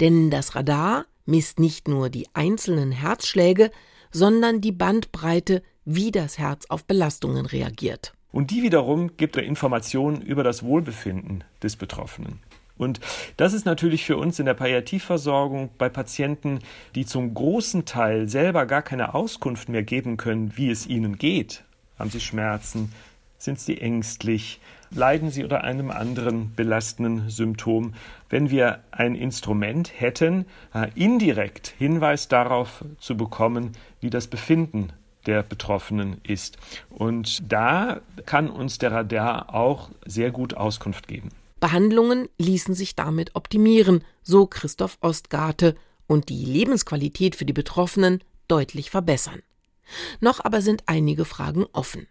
Denn 0.00 0.31
das 0.31 0.54
Radar 0.54 1.07
misst 1.26 1.59
nicht 1.59 1.88
nur 1.88 2.11
die 2.11 2.26
einzelnen 2.35 2.93
Herzschläge, 2.93 3.71
sondern 4.11 4.61
die 4.61 4.73
Bandbreite, 4.73 5.62
wie 5.85 6.11
das 6.11 6.38
Herz 6.38 6.66
auf 6.69 6.85
Belastungen 6.85 7.47
reagiert. 7.47 8.14
Und 8.33 8.50
die 8.50 8.62
wiederum 8.62 9.16
gibt 9.16 9.37
er 9.37 9.45
Informationen 9.45 10.21
über 10.21 10.43
das 10.43 10.62
Wohlbefinden 10.62 11.45
des 11.62 11.76
Betroffenen. 11.76 12.40
Und 12.76 12.99
das 13.37 13.52
ist 13.52 13.66
natürlich 13.66 14.04
für 14.04 14.16
uns 14.16 14.38
in 14.40 14.47
der 14.47 14.54
Palliativversorgung 14.54 15.71
bei 15.78 15.88
Patienten, 15.88 16.59
die 16.95 17.07
zum 17.07 17.33
großen 17.33 17.85
Teil 17.85 18.28
selber 18.28 18.66
gar 18.66 18.83
keine 18.83 19.14
Auskunft 19.14 19.69
mehr 19.69 19.85
geben 19.85 20.16
können, 20.16 20.57
wie 20.57 20.71
es 20.71 20.87
ihnen 20.87 21.16
geht. 21.16 21.62
Haben 21.99 22.11
sie 22.11 22.21
Schmerzen? 22.21 22.93
Sind 23.44 23.60
sie 23.60 23.78
ängstlich? 23.78 24.58
Leiden 24.90 25.30
sie 25.30 25.42
unter 25.42 25.64
einem 25.64 25.90
anderen 25.90 26.54
belastenden 26.54 27.28
Symptom? 27.28 27.92
Wenn 28.30 28.48
wir 28.48 28.82
ein 28.90 29.14
Instrument 29.14 29.92
hätten, 30.00 30.46
äh, 30.72 30.88
indirekt 30.94 31.74
Hinweis 31.76 32.28
darauf 32.28 32.82
zu 32.98 33.18
bekommen, 33.18 33.72
wie 34.00 34.08
das 34.08 34.28
Befinden 34.28 34.94
der 35.26 35.42
Betroffenen 35.42 36.22
ist. 36.22 36.56
Und 36.88 37.42
da 37.52 38.00
kann 38.24 38.48
uns 38.48 38.78
der 38.78 38.92
Radar 38.92 39.54
auch 39.54 39.90
sehr 40.06 40.30
gut 40.30 40.54
Auskunft 40.54 41.06
geben. 41.06 41.28
Behandlungen 41.60 42.30
ließen 42.38 42.74
sich 42.74 42.96
damit 42.96 43.36
optimieren, 43.36 44.04
so 44.22 44.46
Christoph 44.46 44.96
Ostgarte, 45.02 45.74
und 46.06 46.30
die 46.30 46.46
Lebensqualität 46.46 47.36
für 47.36 47.44
die 47.44 47.52
Betroffenen 47.52 48.24
deutlich 48.48 48.88
verbessern. 48.88 49.42
Noch 50.20 50.42
aber 50.42 50.62
sind 50.62 50.84
einige 50.86 51.26
Fragen 51.26 51.66
offen. 51.74 52.06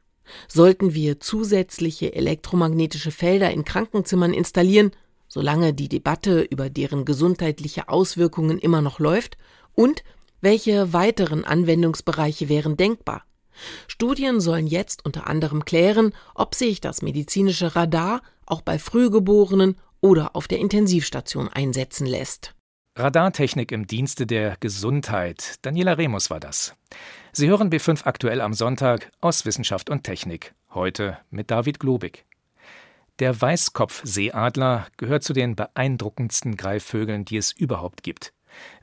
Sollten 0.47 0.93
wir 0.93 1.19
zusätzliche 1.19 2.13
elektromagnetische 2.13 3.11
Felder 3.11 3.51
in 3.51 3.65
Krankenzimmern 3.65 4.33
installieren, 4.33 4.91
solange 5.27 5.73
die 5.73 5.89
Debatte 5.89 6.41
über 6.41 6.69
deren 6.69 7.05
gesundheitliche 7.05 7.89
Auswirkungen 7.89 8.59
immer 8.59 8.81
noch 8.81 8.99
läuft? 8.99 9.37
Und 9.73 10.03
welche 10.41 10.93
weiteren 10.93 11.45
Anwendungsbereiche 11.45 12.49
wären 12.49 12.77
denkbar? 12.77 13.23
Studien 13.87 14.41
sollen 14.41 14.67
jetzt 14.67 15.05
unter 15.05 15.27
anderem 15.27 15.65
klären, 15.65 16.13
ob 16.35 16.55
sich 16.55 16.81
das 16.81 17.01
medizinische 17.01 17.75
Radar 17.75 18.21
auch 18.45 18.61
bei 18.61 18.79
Frühgeborenen 18.79 19.77
oder 20.01 20.35
auf 20.35 20.47
der 20.47 20.59
Intensivstation 20.59 21.47
einsetzen 21.47 22.05
lässt. 22.05 22.55
Radartechnik 22.95 23.71
im 23.71 23.87
Dienste 23.87 24.27
der 24.27 24.57
Gesundheit. 24.59 25.55
Daniela 25.63 25.93
Remus 25.93 26.29
war 26.29 26.39
das. 26.39 26.75
Sie 27.35 27.49
hören 27.49 27.71
B5 27.71 28.05
aktuell 28.05 28.41
am 28.41 28.53
Sonntag 28.53 29.11
aus 29.19 29.43
Wissenschaft 29.43 29.89
und 29.89 30.03
Technik. 30.03 30.53
Heute 30.71 31.17
mit 31.31 31.49
David 31.49 31.79
Globig. 31.79 32.25
Der 33.17 33.41
Weißkopfseeadler 33.41 34.85
gehört 34.97 35.23
zu 35.23 35.33
den 35.33 35.55
beeindruckendsten 35.55 36.55
Greifvögeln, 36.57 37.25
die 37.25 37.37
es 37.37 37.51
überhaupt 37.51 38.03
gibt. 38.03 38.33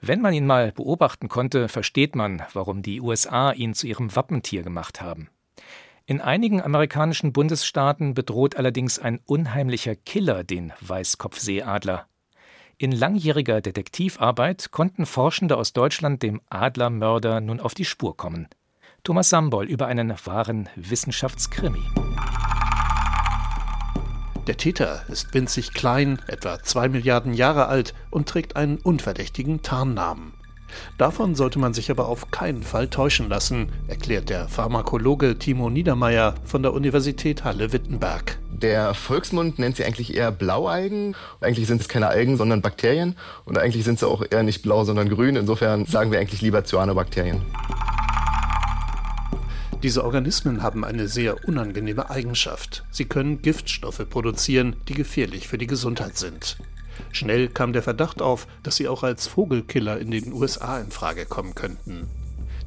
Wenn 0.01 0.21
man 0.21 0.35
ihn 0.35 0.47
mal 0.47 0.73
beobachten 0.73 1.29
konnte, 1.29 1.69
versteht 1.69 2.17
man, 2.17 2.43
warum 2.53 2.83
die 2.83 3.01
USA 3.01 3.53
ihn 3.53 3.73
zu 3.73 3.87
ihrem 3.87 4.17
Wappentier 4.17 4.65
gemacht 4.65 5.01
haben. 5.01 5.29
In 6.07 6.21
einigen 6.21 6.61
amerikanischen 6.61 7.33
Bundesstaaten 7.33 8.15
bedroht 8.15 8.57
allerdings 8.57 8.99
ein 8.99 9.21
unheimlicher 9.27 9.95
Killer 9.95 10.43
den 10.43 10.73
Weißkopfseeadler. 10.81 12.09
In 12.83 12.93
langjähriger 12.93 13.61
Detektivarbeit 13.61 14.71
konnten 14.71 15.05
Forschende 15.05 15.59
aus 15.59 15.75
Deutschland 15.75 16.23
dem 16.23 16.41
Adlermörder 16.49 17.43
nun 17.43 17.61
auf 17.61 17.75
die 17.75 17.85
Spur 17.85 18.17
kommen. 18.17 18.49
Thomas 19.05 19.29
Sambol 19.29 19.69
über 19.69 19.87
einen 19.87 20.15
wahren 20.25 20.67
Wissenschaftskrimi. 20.77 21.83
Der 24.47 24.57
Täter 24.57 25.05
ist 25.11 25.35
winzig 25.35 25.75
klein, 25.75 26.23
etwa 26.27 26.63
zwei 26.63 26.89
Milliarden 26.89 27.35
Jahre 27.35 27.67
alt 27.67 27.93
und 28.11 28.31
trägt 28.31 28.57
einen 28.57 28.79
unverdächtigen 28.79 29.61
Tarnnamen. 29.61 30.33
Davon 30.99 31.35
sollte 31.35 31.59
man 31.59 31.75
sich 31.75 31.91
aber 31.91 32.09
auf 32.09 32.31
keinen 32.31 32.63
Fall 32.63 32.89
täuschen 32.89 33.29
lassen, 33.29 33.73
erklärt 33.89 34.29
der 34.29 34.49
Pharmakologe 34.49 35.39
Timo 35.39 35.71
Niedermeyer 35.71 36.35
von 36.45 36.63
der 36.63 36.73
Universität 36.73 37.45
Halle-Wittenberg. 37.45 38.39
Der 38.51 38.93
Volksmund 38.93 39.59
nennt 39.59 39.77
sie 39.77 39.85
eigentlich 39.85 40.15
eher 40.15 40.31
Blaualgen. 40.31 41.17
Eigentlich 41.41 41.67
sind 41.67 41.81
es 41.81 41.89
keine 41.89 42.09
Algen, 42.09 42.37
sondern 42.37 42.61
Bakterien. 42.61 43.17
Und 43.47 43.57
eigentlich 43.57 43.85
sind 43.85 43.99
sie 43.99 44.07
auch 44.07 44.23
eher 44.31 44.43
nicht 44.43 44.63
blau, 44.63 44.85
sondern 44.85 45.09
grün. 45.09 45.37
Insofern 45.37 45.87
sagen 45.87 46.13
wir 46.13 46.19
eigentlich 46.19 46.43
lieber 46.43 46.65
Cyanobakterien. 46.65 47.41
Diese 49.83 50.05
Organismen 50.05 50.63
haben 50.63 50.85
eine 50.85 51.09
sehr 51.09 51.49
unangenehme 51.49 52.11
Eigenschaft. 52.11 52.85
Sie 52.91 53.07
können 53.07 53.41
Giftstoffe 53.41 54.07
produzieren, 54.11 54.77
die 54.89 54.95
gefährlich 54.95 55.49
für 55.49 55.57
die 55.57 55.67
Gesundheit 55.67 56.19
sind. 56.19 56.59
Schnell 57.13 57.49
kam 57.49 57.73
der 57.73 57.83
Verdacht 57.83 58.23
auf, 58.23 58.47
dass 58.63 58.77
sie 58.77 58.89
auch 58.89 59.03
als 59.03 59.27
Vogelkiller 59.27 59.99
in 59.99 60.11
den 60.11 60.33
USA 60.33 60.79
in 60.81 60.91
Frage 60.91 61.27
kommen 61.27 61.55
könnten. 61.55 62.09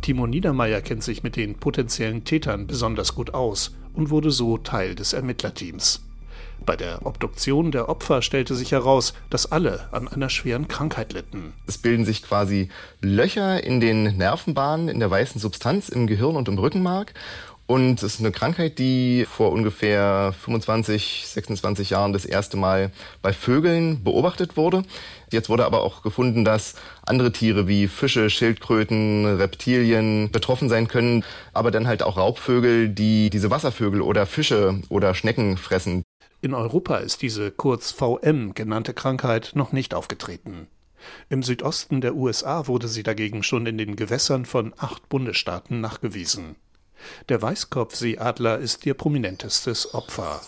Timo 0.02 0.28
Niedermeyer 0.28 0.82
kennt 0.82 1.04
sich 1.04 1.24
mit 1.24 1.36
den 1.36 1.56
potenziellen 1.56 2.26
Tätern 2.26 2.68
besonders 2.68 3.16
gut 3.16 3.34
aus 3.34 3.76
und 3.94 4.10
wurde 4.10 4.32
so 4.32 4.58
Teil 4.58 4.96
des 4.96 5.14
Ermittlerteams. 5.14 6.02
Bei 6.66 6.78
der 6.78 7.06
Obduktion 7.06 7.72
der 7.72 7.90
Opfer 7.90 8.22
stellte 8.22 8.56
sich 8.56 8.72
heraus, 8.72 9.14
dass 9.30 9.52
alle 9.52 9.90
an 9.92 10.08
einer 10.08 10.30
schweren 10.30 10.70
Krankheit 10.70 11.12
litten. 11.12 11.54
Es 11.68 11.78
bilden 11.78 12.06
sich 12.06 12.24
quasi 12.24 12.70
Löcher 13.02 13.64
in 13.64 13.82
den 13.82 14.18
Nervenbahnen, 14.18 14.88
in 14.88 15.00
der 15.00 15.12
weißen 15.12 15.42
Substanz 15.42 15.90
im 15.90 16.08
Gehirn 16.08 16.38
und 16.38 16.48
im 16.48 16.58
Rückenmark. 16.58 17.14
Und 17.66 18.04
es 18.04 18.16
ist 18.16 18.20
eine 18.20 18.32
Krankheit, 18.32 18.78
die 18.78 19.26
vor 19.30 19.52
ungefähr 19.52 20.34
25, 20.42 21.24
26 21.28 21.92
Jahren 21.92 22.12
das 22.12 22.26
erste 22.26 22.58
Mal 22.58 22.92
bei 23.22 23.32
Vögeln 23.32 24.04
beobachtet 24.04 24.58
wurde. 24.58 24.84
Jetzt 25.32 25.48
wurde 25.48 25.66
aber 25.66 25.82
auch 25.82 26.02
gefunden, 26.02 26.44
dass 26.44 26.76
andere 27.06 27.32
Tiere 27.32 27.68
wie 27.68 27.88
Fische, 27.88 28.30
Schildkröten, 28.30 29.26
Reptilien 29.38 30.30
betroffen 30.30 30.68
sein 30.68 30.90
können, 30.90 31.24
aber 31.54 31.72
dann 31.72 31.88
halt 31.88 32.04
auch 32.04 32.18
Raubvögel, 32.18 32.90
die 32.90 33.30
diese 33.30 33.50
Wasservögel 33.50 34.02
oder 34.02 34.26
Fische 34.26 34.82
oder 34.90 35.16
Schnecken 35.16 35.58
fressen. 35.58 36.04
In 36.42 36.54
Europa 36.54 36.98
ist 36.98 37.22
diese 37.22 37.52
kurz 37.52 37.94
VM 37.94 38.54
genannte 38.54 38.94
Krankheit 38.94 39.52
noch 39.56 39.72
nicht 39.72 39.94
aufgetreten. 39.94 40.68
Im 41.30 41.44
Südosten 41.44 42.02
der 42.02 42.16
USA 42.16 42.68
wurde 42.68 42.90
sie 42.90 43.04
dagegen 43.04 43.42
schon 43.44 43.66
in 43.66 43.78
den 43.78 43.96
Gewässern 43.96 44.46
von 44.46 44.74
acht 44.78 45.08
Bundesstaaten 45.08 45.80
nachgewiesen. 45.80 46.58
Der 47.30 47.42
Weißkopfseeadler 47.42 48.60
ist 48.60 48.86
ihr 48.86 48.94
prominentestes 48.94 49.94
Opfer. 49.94 50.42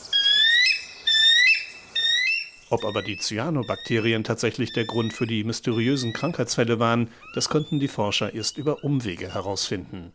Ob 2.69 2.83
aber 2.83 3.01
die 3.01 3.17
Cyanobakterien 3.17 4.23
tatsächlich 4.23 4.73
der 4.73 4.85
Grund 4.85 5.13
für 5.13 5.27
die 5.27 5.43
mysteriösen 5.43 6.13
Krankheitsfälle 6.13 6.79
waren, 6.79 7.11
das 7.33 7.49
konnten 7.49 7.79
die 7.79 7.87
Forscher 7.87 8.33
erst 8.33 8.57
über 8.57 8.83
Umwege 8.83 9.33
herausfinden. 9.33 10.13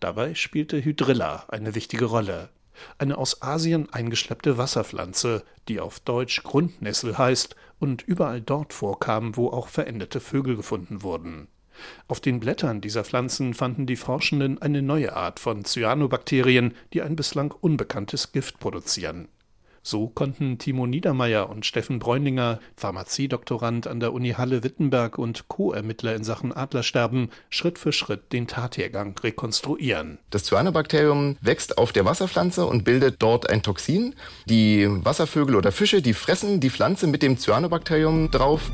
Dabei 0.00 0.34
spielte 0.34 0.82
Hydrilla 0.82 1.44
eine 1.48 1.74
wichtige 1.74 2.06
Rolle 2.06 2.50
eine 2.98 3.18
aus 3.18 3.42
Asien 3.42 3.92
eingeschleppte 3.92 4.58
Wasserpflanze, 4.58 5.44
die 5.68 5.80
auf 5.80 6.00
Deutsch 6.00 6.42
Grundnessel 6.42 7.18
heißt 7.18 7.56
und 7.78 8.02
überall 8.02 8.40
dort 8.40 8.72
vorkam, 8.72 9.36
wo 9.36 9.48
auch 9.48 9.68
verendete 9.68 10.20
Vögel 10.20 10.56
gefunden 10.56 11.02
wurden. 11.02 11.48
Auf 12.08 12.20
den 12.20 12.40
Blättern 12.40 12.80
dieser 12.80 13.04
Pflanzen 13.04 13.54
fanden 13.54 13.86
die 13.86 13.96
Forschenden 13.96 14.60
eine 14.60 14.82
neue 14.82 15.16
Art 15.16 15.40
von 15.40 15.64
Cyanobakterien, 15.64 16.74
die 16.92 17.02
ein 17.02 17.16
bislang 17.16 17.52
unbekanntes 17.52 18.32
Gift 18.32 18.58
produzieren. 18.58 19.28
So 19.82 20.08
konnten 20.08 20.58
Timo 20.58 20.86
Niedermeyer 20.86 21.48
und 21.48 21.64
Steffen 21.64 22.00
Bräuninger, 22.00 22.60
Pharmaziedoktorand 22.76 23.86
an 23.86 23.98
der 23.98 24.12
Uni 24.12 24.32
Halle-Wittenberg 24.32 25.16
und 25.16 25.48
Co-Ermittler 25.48 26.14
in 26.14 26.22
Sachen 26.22 26.52
Adlersterben, 26.52 27.30
Schritt 27.48 27.78
für 27.78 27.92
Schritt 27.92 28.32
den 28.32 28.46
Tathergang 28.46 29.18
rekonstruieren. 29.18 30.18
Das 30.28 30.44
Cyanobakterium 30.44 31.38
wächst 31.40 31.78
auf 31.78 31.92
der 31.92 32.04
Wasserpflanze 32.04 32.66
und 32.66 32.84
bildet 32.84 33.22
dort 33.22 33.48
ein 33.48 33.62
Toxin. 33.62 34.14
Die 34.44 34.86
Wasservögel 34.86 35.56
oder 35.56 35.72
Fische, 35.72 36.02
die 36.02 36.14
fressen 36.14 36.60
die 36.60 36.70
Pflanze 36.70 37.06
mit 37.06 37.22
dem 37.22 37.38
Cyanobakterium 37.38 38.30
drauf. 38.30 38.70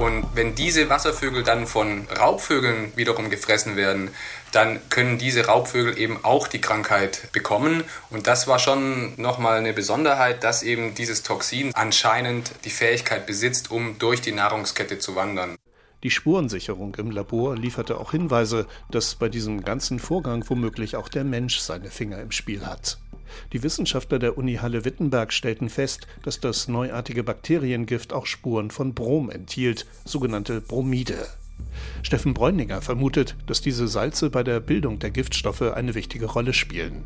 Und 0.00 0.24
wenn 0.32 0.54
diese 0.54 0.88
Wasservögel 0.88 1.42
dann 1.42 1.66
von 1.66 2.08
Raubvögeln 2.18 2.90
wiederum 2.96 3.28
gefressen 3.28 3.76
werden, 3.76 4.08
dann 4.50 4.80
können 4.88 5.18
diese 5.18 5.44
Raubvögel 5.44 5.98
eben 5.98 6.24
auch 6.24 6.48
die 6.48 6.62
Krankheit 6.62 7.30
bekommen. 7.32 7.84
Und 8.08 8.26
das 8.26 8.48
war 8.48 8.58
schon 8.58 9.12
nochmal 9.20 9.58
eine 9.58 9.74
Besonderheit, 9.74 10.42
dass 10.42 10.62
eben 10.62 10.94
dieses 10.94 11.22
Toxin 11.22 11.72
anscheinend 11.74 12.50
die 12.64 12.70
Fähigkeit 12.70 13.26
besitzt, 13.26 13.70
um 13.70 13.98
durch 13.98 14.22
die 14.22 14.32
Nahrungskette 14.32 14.98
zu 14.98 15.16
wandern. 15.16 15.56
Die 16.02 16.10
Spurensicherung 16.10 16.94
im 16.94 17.10
Labor 17.10 17.54
lieferte 17.54 18.00
auch 18.00 18.12
Hinweise, 18.12 18.66
dass 18.90 19.16
bei 19.16 19.28
diesem 19.28 19.62
ganzen 19.64 19.98
Vorgang 19.98 20.48
womöglich 20.48 20.96
auch 20.96 21.10
der 21.10 21.24
Mensch 21.24 21.58
seine 21.58 21.90
Finger 21.90 22.22
im 22.22 22.30
Spiel 22.30 22.64
hat. 22.64 22.96
Die 23.52 23.62
Wissenschaftler 23.62 24.18
der 24.18 24.38
Uni 24.38 24.56
Halle-Wittenberg 24.56 25.32
stellten 25.32 25.68
fest, 25.68 26.06
dass 26.22 26.40
das 26.40 26.68
neuartige 26.68 27.22
Bakteriengift 27.22 28.12
auch 28.12 28.26
Spuren 28.26 28.70
von 28.70 28.94
Brom 28.94 29.30
enthielt, 29.30 29.86
sogenannte 30.04 30.60
Bromide. 30.60 31.26
Steffen 32.02 32.34
Bräuninger 32.34 32.80
vermutet, 32.82 33.36
dass 33.46 33.60
diese 33.60 33.88
Salze 33.88 34.30
bei 34.30 34.42
der 34.42 34.60
Bildung 34.60 34.98
der 34.98 35.10
Giftstoffe 35.10 35.62
eine 35.62 35.94
wichtige 35.94 36.26
Rolle 36.26 36.52
spielen. 36.52 37.04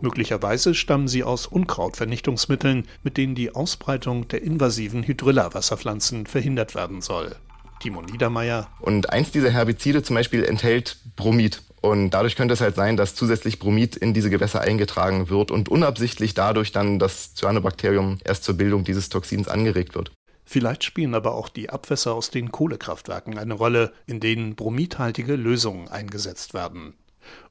Möglicherweise 0.00 0.74
stammen 0.74 1.08
sie 1.08 1.22
aus 1.22 1.46
Unkrautvernichtungsmitteln, 1.46 2.86
mit 3.02 3.16
denen 3.16 3.34
die 3.34 3.54
Ausbreitung 3.54 4.28
der 4.28 4.42
invasiven 4.42 5.06
Hydrilla-Wasserpflanzen 5.06 6.26
verhindert 6.26 6.74
werden 6.74 7.00
soll. 7.00 7.36
Timo 7.80 8.02
Niedermeyer. 8.02 8.68
Und 8.80 9.10
eins 9.10 9.30
dieser 9.30 9.50
Herbizide 9.50 10.02
zum 10.02 10.16
Beispiel 10.16 10.44
enthält 10.44 10.98
Bromid. 11.14 11.62
Und 11.86 12.10
dadurch 12.10 12.34
könnte 12.34 12.54
es 12.54 12.60
halt 12.60 12.74
sein, 12.74 12.96
dass 12.96 13.14
zusätzlich 13.14 13.60
Bromid 13.60 13.94
in 13.94 14.12
diese 14.12 14.28
Gewässer 14.28 14.60
eingetragen 14.60 15.30
wird 15.30 15.52
und 15.52 15.68
unabsichtlich 15.68 16.34
dadurch 16.34 16.72
dann 16.72 16.98
das 16.98 17.34
Cyanobakterium 17.34 18.18
erst 18.24 18.42
zur 18.42 18.56
Bildung 18.56 18.82
dieses 18.82 19.08
Toxins 19.08 19.46
angeregt 19.46 19.94
wird. 19.94 20.10
Vielleicht 20.44 20.82
spielen 20.82 21.14
aber 21.14 21.34
auch 21.34 21.48
die 21.48 21.70
Abwässer 21.70 22.14
aus 22.14 22.30
den 22.30 22.50
Kohlekraftwerken 22.50 23.38
eine 23.38 23.54
Rolle, 23.54 23.92
in 24.06 24.18
denen 24.18 24.56
bromidhaltige 24.56 25.36
Lösungen 25.36 25.88
eingesetzt 25.88 26.54
werden. 26.54 26.94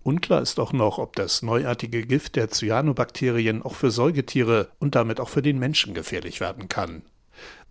Unklar 0.03 0.41
ist 0.41 0.59
auch 0.59 0.73
noch, 0.73 0.97
ob 0.97 1.15
das 1.15 1.41
neuartige 1.41 2.05
Gift 2.05 2.35
der 2.35 2.49
Cyanobakterien 2.49 3.63
auch 3.63 3.75
für 3.75 3.91
Säugetiere 3.91 4.69
und 4.79 4.95
damit 4.95 5.19
auch 5.19 5.29
für 5.29 5.41
den 5.41 5.59
Menschen 5.59 5.93
gefährlich 5.93 6.41
werden 6.41 6.69
kann. 6.69 7.03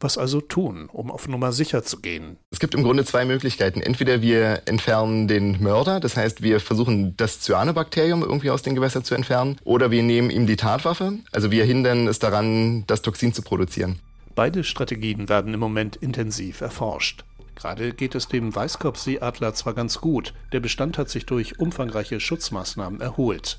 Was 0.00 0.18
also 0.18 0.40
tun, 0.40 0.88
um 0.92 1.10
auf 1.10 1.28
Nummer 1.28 1.52
sicher 1.52 1.82
zu 1.82 2.00
gehen? 2.00 2.36
Es 2.50 2.58
gibt 2.58 2.74
im 2.74 2.82
Grunde 2.82 3.04
zwei 3.04 3.24
Möglichkeiten. 3.24 3.80
Entweder 3.80 4.20
wir 4.20 4.62
entfernen 4.66 5.28
den 5.28 5.62
Mörder, 5.62 6.00
das 6.00 6.16
heißt, 6.16 6.42
wir 6.42 6.60
versuchen 6.60 7.16
das 7.16 7.40
Cyanobakterium 7.40 8.22
irgendwie 8.22 8.50
aus 8.50 8.62
den 8.62 8.74
Gewässern 8.74 9.04
zu 9.04 9.14
entfernen, 9.14 9.56
oder 9.64 9.90
wir 9.90 10.02
nehmen 10.02 10.30
ihm 10.30 10.46
die 10.46 10.56
Tatwaffe, 10.56 11.14
also 11.32 11.50
wir 11.50 11.64
hindern 11.64 12.08
es 12.08 12.18
daran, 12.18 12.84
das 12.86 13.02
Toxin 13.02 13.32
zu 13.32 13.42
produzieren. 13.42 13.98
Beide 14.34 14.64
Strategien 14.64 15.28
werden 15.28 15.54
im 15.54 15.60
Moment 15.60 15.96
intensiv 15.96 16.60
erforscht. 16.60 17.24
Gerade 17.54 17.92
geht 17.92 18.14
es 18.14 18.26
dem 18.26 18.54
Weißkopfseeadler 18.54 19.54
zwar 19.54 19.74
ganz 19.74 20.00
gut, 20.00 20.34
der 20.52 20.60
Bestand 20.60 20.98
hat 20.98 21.08
sich 21.08 21.24
durch 21.24 21.58
umfangreiche 21.60 22.18
Schutzmaßnahmen 22.18 23.00
erholt. 23.00 23.58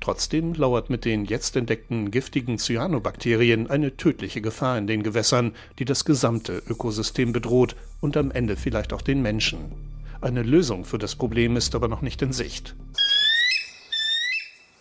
Trotzdem 0.00 0.54
lauert 0.54 0.90
mit 0.90 1.04
den 1.04 1.24
jetzt 1.24 1.56
entdeckten 1.56 2.10
giftigen 2.10 2.58
Cyanobakterien 2.58 3.70
eine 3.70 3.96
tödliche 3.96 4.40
Gefahr 4.40 4.78
in 4.78 4.86
den 4.86 5.02
Gewässern, 5.02 5.54
die 5.78 5.84
das 5.84 6.04
gesamte 6.04 6.62
Ökosystem 6.68 7.32
bedroht 7.32 7.76
und 8.00 8.16
am 8.16 8.30
Ende 8.30 8.56
vielleicht 8.56 8.92
auch 8.92 9.02
den 9.02 9.22
Menschen. 9.22 9.72
Eine 10.20 10.42
Lösung 10.42 10.84
für 10.84 10.98
das 10.98 11.14
Problem 11.14 11.56
ist 11.56 11.74
aber 11.74 11.88
noch 11.88 12.02
nicht 12.02 12.22
in 12.22 12.32
Sicht. 12.32 12.74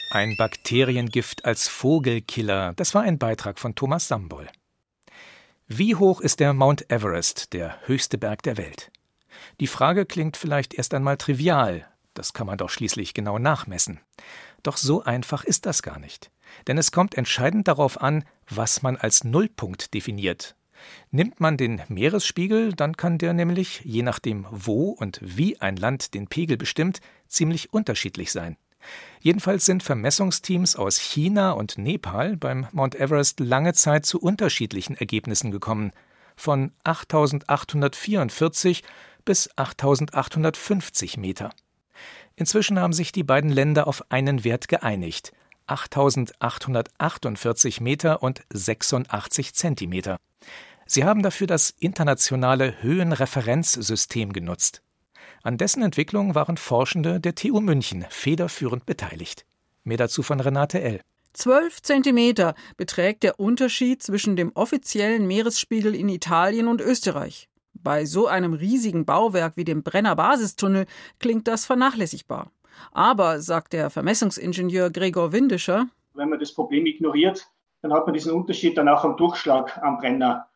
Ein 0.10 0.36
Bakteriengift 0.38 1.46
als 1.46 1.68
Vogelkiller, 1.68 2.74
das 2.76 2.96
war 2.96 3.04
ein 3.04 3.18
Beitrag 3.18 3.60
von 3.60 3.76
Thomas 3.76 4.08
Sambol. 4.08 4.48
Wie 5.68 5.96
hoch 5.96 6.22
ist 6.22 6.40
der 6.40 6.54
Mount 6.54 6.90
Everest, 6.90 7.52
der 7.52 7.78
höchste 7.86 8.18
Berg 8.18 8.42
der 8.44 8.58
Welt? 8.58 8.90
Die 9.60 9.68
Frage 9.68 10.06
klingt 10.06 10.38
vielleicht 10.38 10.74
erst 10.74 10.94
einmal 10.94 11.18
trivial, 11.18 11.86
das 12.14 12.34
kann 12.34 12.48
man 12.48 12.58
doch 12.58 12.70
schließlich 12.70 13.14
genau 13.14 13.38
nachmessen. 13.38 14.00
Doch 14.64 14.78
so 14.78 15.04
einfach 15.04 15.44
ist 15.44 15.66
das 15.66 15.82
gar 15.82 16.00
nicht. 16.00 16.32
Denn 16.68 16.78
es 16.78 16.92
kommt 16.92 17.16
entscheidend 17.16 17.68
darauf 17.68 18.02
an, 18.02 18.24
was 18.50 18.82
man 18.82 18.98
als 18.98 19.24
Nullpunkt 19.24 19.94
definiert. 19.94 20.56
Nimmt 21.12 21.40
man 21.40 21.58
den 21.58 21.82
Meeresspiegel, 21.88 22.74
dann 22.74 22.98
kann 22.98 23.18
der 23.18 23.34
nämlich, 23.34 23.82
je 23.84 24.04
nachdem 24.04 24.46
wo 24.52 24.90
und 24.90 25.20
wie 25.22 25.60
ein 25.60 25.76
Land 25.76 26.14
den 26.14 26.28
Pegel 26.28 26.58
bestimmt, 26.58 27.00
ziemlich 27.28 27.74
unterschiedlich 27.74 28.32
sein. 28.32 28.58
Jedenfalls 29.22 29.66
sind 29.66 29.84
Vermessungsteams 29.84 30.76
aus 30.76 30.98
China 30.98 31.52
und 31.52 31.78
Nepal 31.78 32.38
beim 32.38 32.68
Mount 32.72 32.96
Everest 32.96 33.40
lange 33.40 33.74
Zeit 33.74 34.06
zu 34.06 34.20
unterschiedlichen 34.20 34.96
Ergebnissen 34.96 35.52
gekommen, 35.52 35.92
von 36.36 36.72
8844 36.84 38.84
bis 39.26 39.50
8850 39.58 41.18
Meter. 41.18 41.50
Inzwischen 42.38 42.80
haben 42.80 42.94
sich 42.94 43.12
die 43.12 43.24
beiden 43.24 43.50
Länder 43.50 43.88
auf 43.88 44.10
einen 44.10 44.46
Wert 44.46 44.70
geeinigt: 44.70 45.34
8848 45.66 47.82
Meter 47.82 48.24
und 48.24 48.44
86 48.54 49.54
Zentimeter. 49.54 50.18
Sie 50.86 51.04
haben 51.04 51.24
dafür 51.24 51.48
das 51.48 51.74
internationale 51.80 52.82
Höhenreferenzsystem 52.82 54.32
genutzt. 54.32 54.82
An 55.44 55.58
dessen 55.58 55.84
Entwicklung 55.84 56.36
waren 56.36 56.58
Forschende 56.58 57.20
der 57.20 57.36
TU 57.36 57.60
München 57.60 58.06
federführend 58.10 58.86
beteiligt. 58.86 59.46
Mehr 59.84 59.98
dazu 59.98 60.24
von 60.24 60.40
Renate 60.40 60.82
L. 60.82 61.02
12 61.34 61.82
Zentimeter 61.82 62.56
beträgt 62.78 63.24
der 63.24 63.40
Unterschied 63.40 64.02
zwischen 64.02 64.36
dem 64.36 64.52
offiziellen 64.54 65.28
Meeresspiegel 65.28 65.96
in 65.96 66.10
Italien 66.10 66.68
und 66.68 66.82
Österreich. 66.82 67.48
Bei 67.88 68.04
so 68.04 68.28
einem 68.28 68.52
riesigen 68.52 69.06
Bauwerk 69.06 69.56
wie 69.56 69.64
dem 69.64 69.82
Brenner 69.82 70.18
Basistunnel 70.18 70.88
klingt 71.20 71.48
das 71.48 71.66
vernachlässigbar. 71.66 72.52
Aber, 72.92 73.40
sagt 73.40 73.72
der 73.72 73.90
Vermessungsingenieur 73.90 74.90
Gregor 74.90 75.32
Windischer, 75.32 75.88
wenn 76.14 76.28
man 76.28 76.38
das 76.38 76.54
Problem 76.54 76.86
ignoriert, 76.86 77.48
dann 77.82 77.94
hat 77.94 78.06
man 78.06 78.14
diesen 78.14 78.34
Unterschied 78.34 78.78
dann 78.78 78.90
auch 78.90 79.06
am 79.06 79.16
Durchschlag 79.16 79.82
am 79.82 80.00
Brenner, 80.00 80.48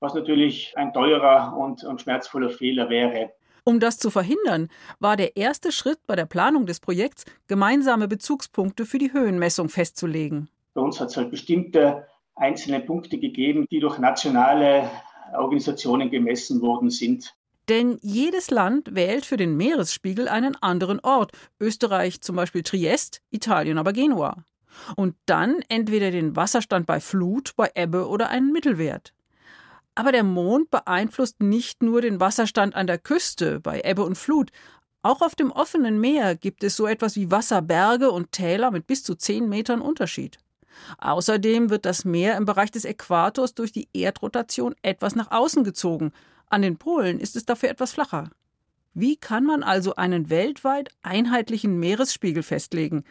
was 0.00 0.14
natürlich 0.14 0.72
ein 0.76 0.92
teurer 0.92 1.56
und, 1.56 1.84
und 1.84 2.00
schmerzvoller 2.00 2.50
Fehler 2.50 2.90
wäre. 2.90 3.34
Um 3.62 3.78
das 3.78 3.98
zu 3.98 4.10
verhindern, 4.10 4.68
war 4.98 5.16
der 5.16 5.36
erste 5.36 5.70
Schritt 5.70 6.00
bei 6.08 6.16
der 6.16 6.26
Planung 6.26 6.66
des 6.66 6.80
Projekts, 6.80 7.24
gemeinsame 7.46 8.08
Bezugspunkte 8.08 8.84
für 8.84 8.98
die 8.98 9.12
Höhenmessung 9.12 9.68
festzulegen. 9.68 10.48
Bei 10.74 10.80
uns 10.80 10.98
hat 11.00 11.10
es 11.10 11.16
halt 11.16 11.30
bestimmte 11.30 12.08
einzelne 12.34 12.80
Punkte 12.80 13.20
gegeben, 13.20 13.66
die 13.70 13.78
durch 13.78 13.98
nationale 13.98 14.90
Organisationen 15.34 16.10
gemessen 16.10 16.60
worden 16.60 16.90
sind. 16.90 17.34
Denn 17.68 17.98
jedes 18.02 18.50
Land 18.50 18.94
wählt 18.94 19.24
für 19.24 19.36
den 19.36 19.56
Meeresspiegel 19.56 20.28
einen 20.28 20.56
anderen 20.56 20.98
Ort. 21.00 21.32
Österreich 21.60 22.20
zum 22.20 22.36
Beispiel 22.36 22.62
Triest, 22.62 23.22
Italien 23.30 23.78
aber 23.78 23.92
Genua. 23.92 24.44
Und 24.96 25.14
dann 25.26 25.62
entweder 25.68 26.10
den 26.10 26.36
Wasserstand 26.36 26.86
bei 26.86 27.00
Flut, 27.00 27.54
bei 27.56 27.70
Ebbe 27.74 28.08
oder 28.08 28.28
einen 28.28 28.52
Mittelwert. 28.52 29.12
Aber 29.94 30.12
der 30.12 30.24
Mond 30.24 30.70
beeinflusst 30.70 31.40
nicht 31.40 31.82
nur 31.82 32.00
den 32.00 32.20
Wasserstand 32.20 32.74
an 32.74 32.86
der 32.86 32.98
Küste 32.98 33.60
bei 33.60 33.82
Ebbe 33.84 34.04
und 34.04 34.16
Flut. 34.16 34.50
Auch 35.02 35.22
auf 35.22 35.34
dem 35.34 35.50
offenen 35.50 36.00
Meer 36.00 36.36
gibt 36.36 36.64
es 36.64 36.76
so 36.76 36.86
etwas 36.86 37.16
wie 37.16 37.30
Wasserberge 37.30 38.10
und 38.10 38.32
Täler 38.32 38.70
mit 38.70 38.86
bis 38.86 39.02
zu 39.02 39.14
10 39.14 39.48
Metern 39.48 39.80
Unterschied. 39.80 40.38
Außerdem 40.98 41.70
wird 41.70 41.84
das 41.84 42.04
Meer 42.04 42.36
im 42.36 42.44
Bereich 42.44 42.70
des 42.70 42.84
Äquators 42.84 43.54
durch 43.54 43.72
die 43.72 43.88
Erdrotation 43.92 44.74
etwas 44.82 45.14
nach 45.14 45.30
außen 45.30 45.64
gezogen. 45.64 46.12
An 46.48 46.62
den 46.62 46.76
Polen 46.76 47.20
ist 47.20 47.36
es 47.36 47.44
dafür 47.44 47.70
etwas 47.70 47.92
flacher. 47.92 48.30
Wie 48.92 49.16
kann 49.16 49.44
man 49.44 49.62
also 49.62 49.94
einen 49.94 50.30
weltweit 50.30 50.88
einheitlichen 51.02 51.78
Meeresspiegel 51.78 52.42
festlegen? 52.42 53.04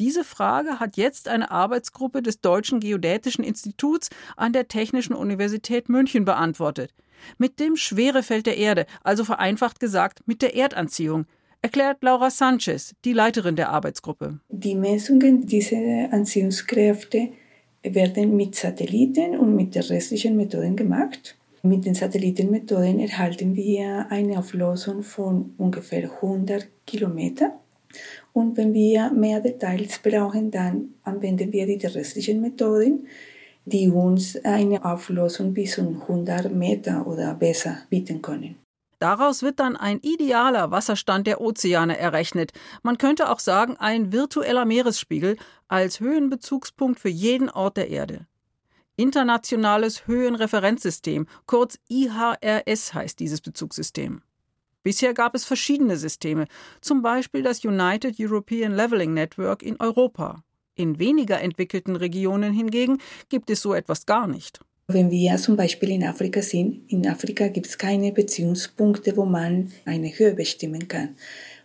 Diese 0.00 0.24
Frage 0.24 0.80
hat 0.80 0.96
jetzt 0.96 1.28
eine 1.28 1.52
Arbeitsgruppe 1.52 2.20
des 2.20 2.40
Deutschen 2.40 2.80
Geodätischen 2.80 3.44
Instituts 3.44 4.10
an 4.36 4.52
der 4.52 4.66
Technischen 4.66 5.14
Universität 5.14 5.88
München 5.88 6.24
beantwortet. 6.24 6.92
Mit 7.38 7.60
dem 7.60 7.76
Schwerefeld 7.76 8.46
der 8.46 8.56
Erde, 8.56 8.86
also 9.04 9.24
vereinfacht 9.24 9.78
gesagt 9.78 10.26
mit 10.26 10.42
der 10.42 10.56
Erdanziehung 10.56 11.26
erklärt 11.64 12.02
Laura 12.02 12.28
Sanchez, 12.28 12.94
die 13.06 13.14
Leiterin 13.14 13.56
der 13.56 13.70
Arbeitsgruppe. 13.70 14.38
Die 14.50 14.74
Messungen 14.74 15.46
dieser 15.46 16.12
Anziehungskräfte 16.12 17.30
werden 17.82 18.36
mit 18.36 18.54
Satelliten 18.54 19.38
und 19.38 19.56
mit 19.56 19.74
der 19.74 19.88
restlichen 19.88 20.36
Methoden 20.36 20.76
gemacht. 20.76 21.36
Mit 21.62 21.86
den 21.86 21.94
Satellitenmethoden 21.94 23.00
erhalten 23.00 23.56
wir 23.56 24.06
eine 24.10 24.38
Auflösung 24.38 25.02
von 25.02 25.54
ungefähr 25.56 26.04
100 26.22 26.68
Kilometer 26.86 27.58
Und 28.34 28.58
wenn 28.58 28.74
wir 28.74 29.10
mehr 29.12 29.40
Details 29.40 30.00
brauchen, 30.00 30.50
dann 30.50 30.88
anwenden 31.02 31.50
wir 31.50 31.64
die 31.66 31.78
terrestrischen 31.78 32.42
Methoden, 32.42 33.06
die 33.64 33.88
uns 33.88 34.36
eine 34.44 34.84
Auflösung 34.84 35.54
bis 35.54 35.76
zu 35.76 35.80
100 35.80 36.52
Meter 36.54 37.06
oder 37.06 37.34
besser 37.34 37.78
bieten 37.88 38.20
können. 38.20 38.63
Daraus 38.98 39.42
wird 39.42 39.60
dann 39.60 39.76
ein 39.76 40.00
idealer 40.00 40.70
Wasserstand 40.70 41.26
der 41.26 41.40
Ozeane 41.40 41.98
errechnet. 41.98 42.52
Man 42.82 42.98
könnte 42.98 43.30
auch 43.30 43.40
sagen, 43.40 43.76
ein 43.76 44.12
virtueller 44.12 44.64
Meeresspiegel 44.64 45.36
als 45.68 46.00
Höhenbezugspunkt 46.00 47.00
für 47.00 47.08
jeden 47.08 47.50
Ort 47.50 47.76
der 47.76 47.88
Erde. 47.88 48.26
Internationales 48.96 50.06
Höhenreferenzsystem, 50.06 51.26
kurz 51.46 51.78
IHRS 51.88 52.94
heißt 52.94 53.18
dieses 53.18 53.40
Bezugssystem. 53.40 54.22
Bisher 54.84 55.14
gab 55.14 55.34
es 55.34 55.44
verschiedene 55.44 55.96
Systeme, 55.96 56.46
zum 56.80 57.02
Beispiel 57.02 57.42
das 57.42 57.64
United 57.64 58.16
European 58.20 58.72
Leveling 58.72 59.14
Network 59.14 59.62
in 59.62 59.80
Europa. 59.80 60.44
In 60.76 60.98
weniger 60.98 61.40
entwickelten 61.40 61.96
Regionen 61.96 62.52
hingegen 62.52 62.98
gibt 63.28 63.50
es 63.50 63.62
so 63.62 63.74
etwas 63.74 64.06
gar 64.06 64.26
nicht. 64.26 64.60
Wenn 64.86 65.10
wir 65.10 65.36
zum 65.36 65.56
Beispiel 65.56 65.90
in 65.90 66.04
Afrika 66.04 66.42
sind, 66.42 66.82
in 66.88 67.06
Afrika 67.06 67.48
gibt 67.48 67.66
es 67.66 67.78
keine 67.78 68.12
Beziehungspunkte, 68.12 69.16
wo 69.16 69.24
man 69.24 69.72
eine 69.86 70.08
Höhe 70.08 70.34
bestimmen 70.34 70.88
kann. 70.88 71.16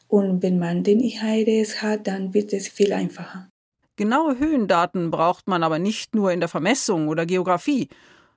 Und 0.07 0.41
wenn 0.41 0.57
man 0.57 0.83
den 0.83 1.01
IHRS 1.01 1.81
hat, 1.81 2.07
dann 2.07 2.33
wird 2.33 2.53
es 2.53 2.69
viel 2.69 2.93
einfacher. 2.93 3.49
Genaue 3.97 4.39
Höhendaten 4.39 5.11
braucht 5.11 5.47
man 5.47 5.63
aber 5.63 5.77
nicht 5.77 6.15
nur 6.15 6.31
in 6.31 6.39
der 6.39 6.47
Vermessung 6.47 7.09
oder 7.09 7.25
Geografie, 7.25 7.89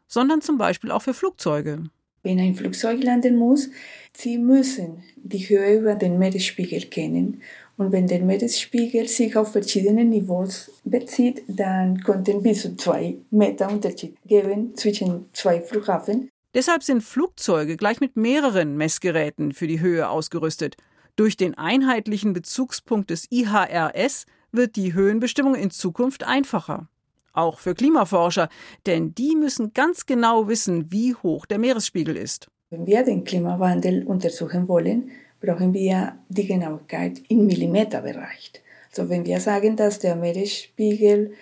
sondern 0.09 0.41
zum 0.41 0.59
Beispiel 0.59 0.91
auch 0.91 1.03
für 1.03 1.15
Flugzeuge. 1.15 1.85
Wenn 2.25 2.41
ein 2.41 2.57
Flugzeug 2.57 3.03
landen 3.03 3.37
muss, 3.37 3.71
sie 4.13 4.39
müssen 4.39 5.05
die 5.17 5.49
Höhe 5.49 5.79
über 5.79 5.95
den 5.95 6.19
Meeresspiegel 6.19 6.83
kennen. 6.83 7.43
Und 7.77 7.93
wenn 7.93 8.07
der 8.07 8.21
Meeresspiegel 8.21 9.09
sich 9.09 9.37
auf 9.37 9.53
verschiedene 9.53 10.05
Niveaus 10.05 10.71
bezieht, 10.85 11.43
dann 11.49 12.01
könnten 12.03 12.43
bis 12.43 12.63
zu 12.63 12.77
zwei 12.77 13.17
Meter 13.31 13.71
Unterschied 13.71 14.17
geben 14.27 14.75
zwischen 14.77 15.27
zwei 15.33 15.61
Flughafen. 15.61 16.29
Deshalb 16.55 16.83
sind 16.83 17.03
Flugzeuge 17.03 17.77
gleich 17.77 18.01
mit 18.01 18.17
mehreren 18.17 18.77
Messgeräten 18.77 19.53
für 19.53 19.67
die 19.67 19.81
Höhe 19.81 20.09
ausgerüstet. 20.09 20.77
Durch 21.17 21.37
den 21.37 21.57
einheitlichen 21.57 22.35
Bezugspunkt 22.35 23.11
des 23.11 23.27
IHRS 23.31 24.27
wird 24.53 24.77
die 24.77 24.93
Höhenbestimmung 24.93 25.55
in 25.55 25.71
Zukunft 25.71 26.25
einfacher. 26.25 26.89
Auch 27.33 27.59
für 27.59 27.75
Klimaforscher, 27.75 28.51
denn 28.85 29.15
die 29.15 29.35
müssen 29.35 29.73
ganz 29.73 30.05
genau 30.05 30.49
wissen, 30.49 30.93
wie 30.93 31.15
hoch 31.15 31.47
der 31.47 31.59
Meeresspiegel 31.59 32.17
ist. 32.17 32.49
Wenn 32.69 32.87
wir 32.87 33.03
den 33.03 33.25
Klimawandel 33.25 34.05
untersuchen 34.05 34.69
wollen, 34.69 35.11
brauchen 35.43 35.75
wir 35.75 36.15
die 36.29 36.47
Genauigkeit 36.47 37.21
im 37.29 37.47
Millimeterbereich. 37.47 38.53
Also 38.91 39.09
wenn 39.11 39.27
wir 39.27 39.41
sagen, 39.41 39.77
dass 39.77 39.99
der 39.99 40.17
Meeresspiegel 40.17 41.33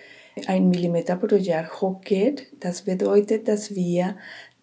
ein 0.47 0.69
Millimeter 0.69 1.15
pro 1.17 1.35
Jahr 1.35 1.69
hochgeht, 1.81 2.47
das 2.59 2.83
bedeutet, 2.83 3.47
dass 3.47 3.75
wir 3.75 4.15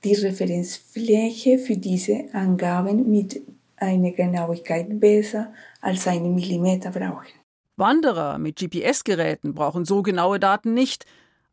die 0.05 0.15
Referenzfläche 0.15 1.59
für 1.59 1.77
diese 1.77 2.25
Angaben 2.33 3.11
mit 3.11 3.43
einer 3.77 4.11
Genauigkeit 4.11 5.01
besser 5.01 5.53
als 5.81 6.07
einen 6.07 6.35
Millimeter 6.35 6.91
brauchen. 6.91 7.39
Wanderer 7.77 8.39
mit 8.39 8.57
GPS-Geräten 8.57 9.55
brauchen 9.55 9.85
so 9.85 10.03
genaue 10.03 10.41
Daten 10.41 10.75
nicht. 10.75 11.05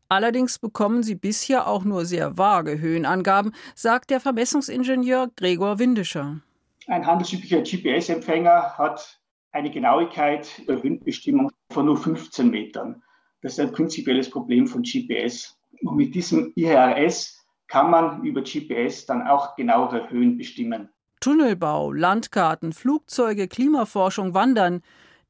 Allerdings 0.08 0.58
bekommen 0.58 1.02
sie 1.02 1.14
bisher 1.14 1.68
auch 1.68 1.84
nur 1.84 2.04
sehr 2.04 2.36
vage 2.36 2.80
Höhenangaben, 2.80 3.52
sagt 3.74 4.10
der 4.10 4.20
Vermessungsingenieur 4.20 5.30
Gregor 5.36 5.78
Windischer. 5.78 6.40
Ein 6.88 7.04
handelsüblicher 7.04 7.62
GPS-Empfänger 7.62 8.78
hat 8.78 9.18
eine 9.50 9.70
Genauigkeit 9.70 10.68
der 10.68 10.80
Höhenbestimmung 10.80 11.50
von 11.72 11.86
nur 11.86 11.96
15 11.96 12.48
Metern. 12.48 13.02
Das 13.42 13.54
ist 13.54 13.60
ein 13.60 13.72
prinzipielles 13.72 14.30
Problem 14.30 14.68
von 14.68 14.82
GPS. 14.82 15.58
Und 15.82 15.96
mit 15.96 16.14
diesem 16.14 16.52
IHRS 16.54 17.44
kann 17.66 17.90
man 17.90 18.22
über 18.22 18.42
GPS 18.42 19.04
dann 19.04 19.26
auch 19.26 19.56
genauere 19.56 20.08
Höhen 20.10 20.38
bestimmen. 20.38 20.88
Tunnelbau, 21.18 21.90
Landkarten, 21.90 22.72
Flugzeuge, 22.72 23.48
Klimaforschung, 23.48 24.32
Wandern. 24.34 24.82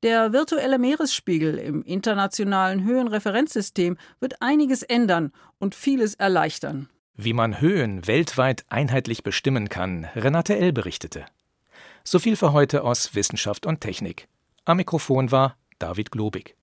Der 0.03 0.35
virtuelle 0.35 0.79
Meeresspiegel 0.79 1.57
im 1.57 1.83
internationalen 1.83 2.85
Höhenreferenzsystem 2.85 3.97
wird 4.21 4.43
einiges 4.43 4.83
ändern 4.83 5.33
und 5.59 5.75
vieles 5.75 6.17
erleichtern. 6.17 6.91
Wie 7.15 7.33
man 7.33 7.63
Höhen 7.63 8.07
weltweit 8.07 8.67
einheitlich 8.69 9.23
bestimmen 9.23 9.71
kann, 9.71 10.07
Renate 10.15 10.55
L. 10.59 10.75
berichtete. 10.75 11.25
So 12.09 12.21
viel 12.21 12.37
für 12.37 12.53
heute 12.53 12.85
aus 12.85 13.17
Wissenschaft 13.17 13.67
und 13.67 13.81
Technik. 13.81 14.29
Am 14.65 14.77
Mikrofon 14.77 15.33
war 15.33 15.57
David 15.81 16.13
Globig. 16.13 16.55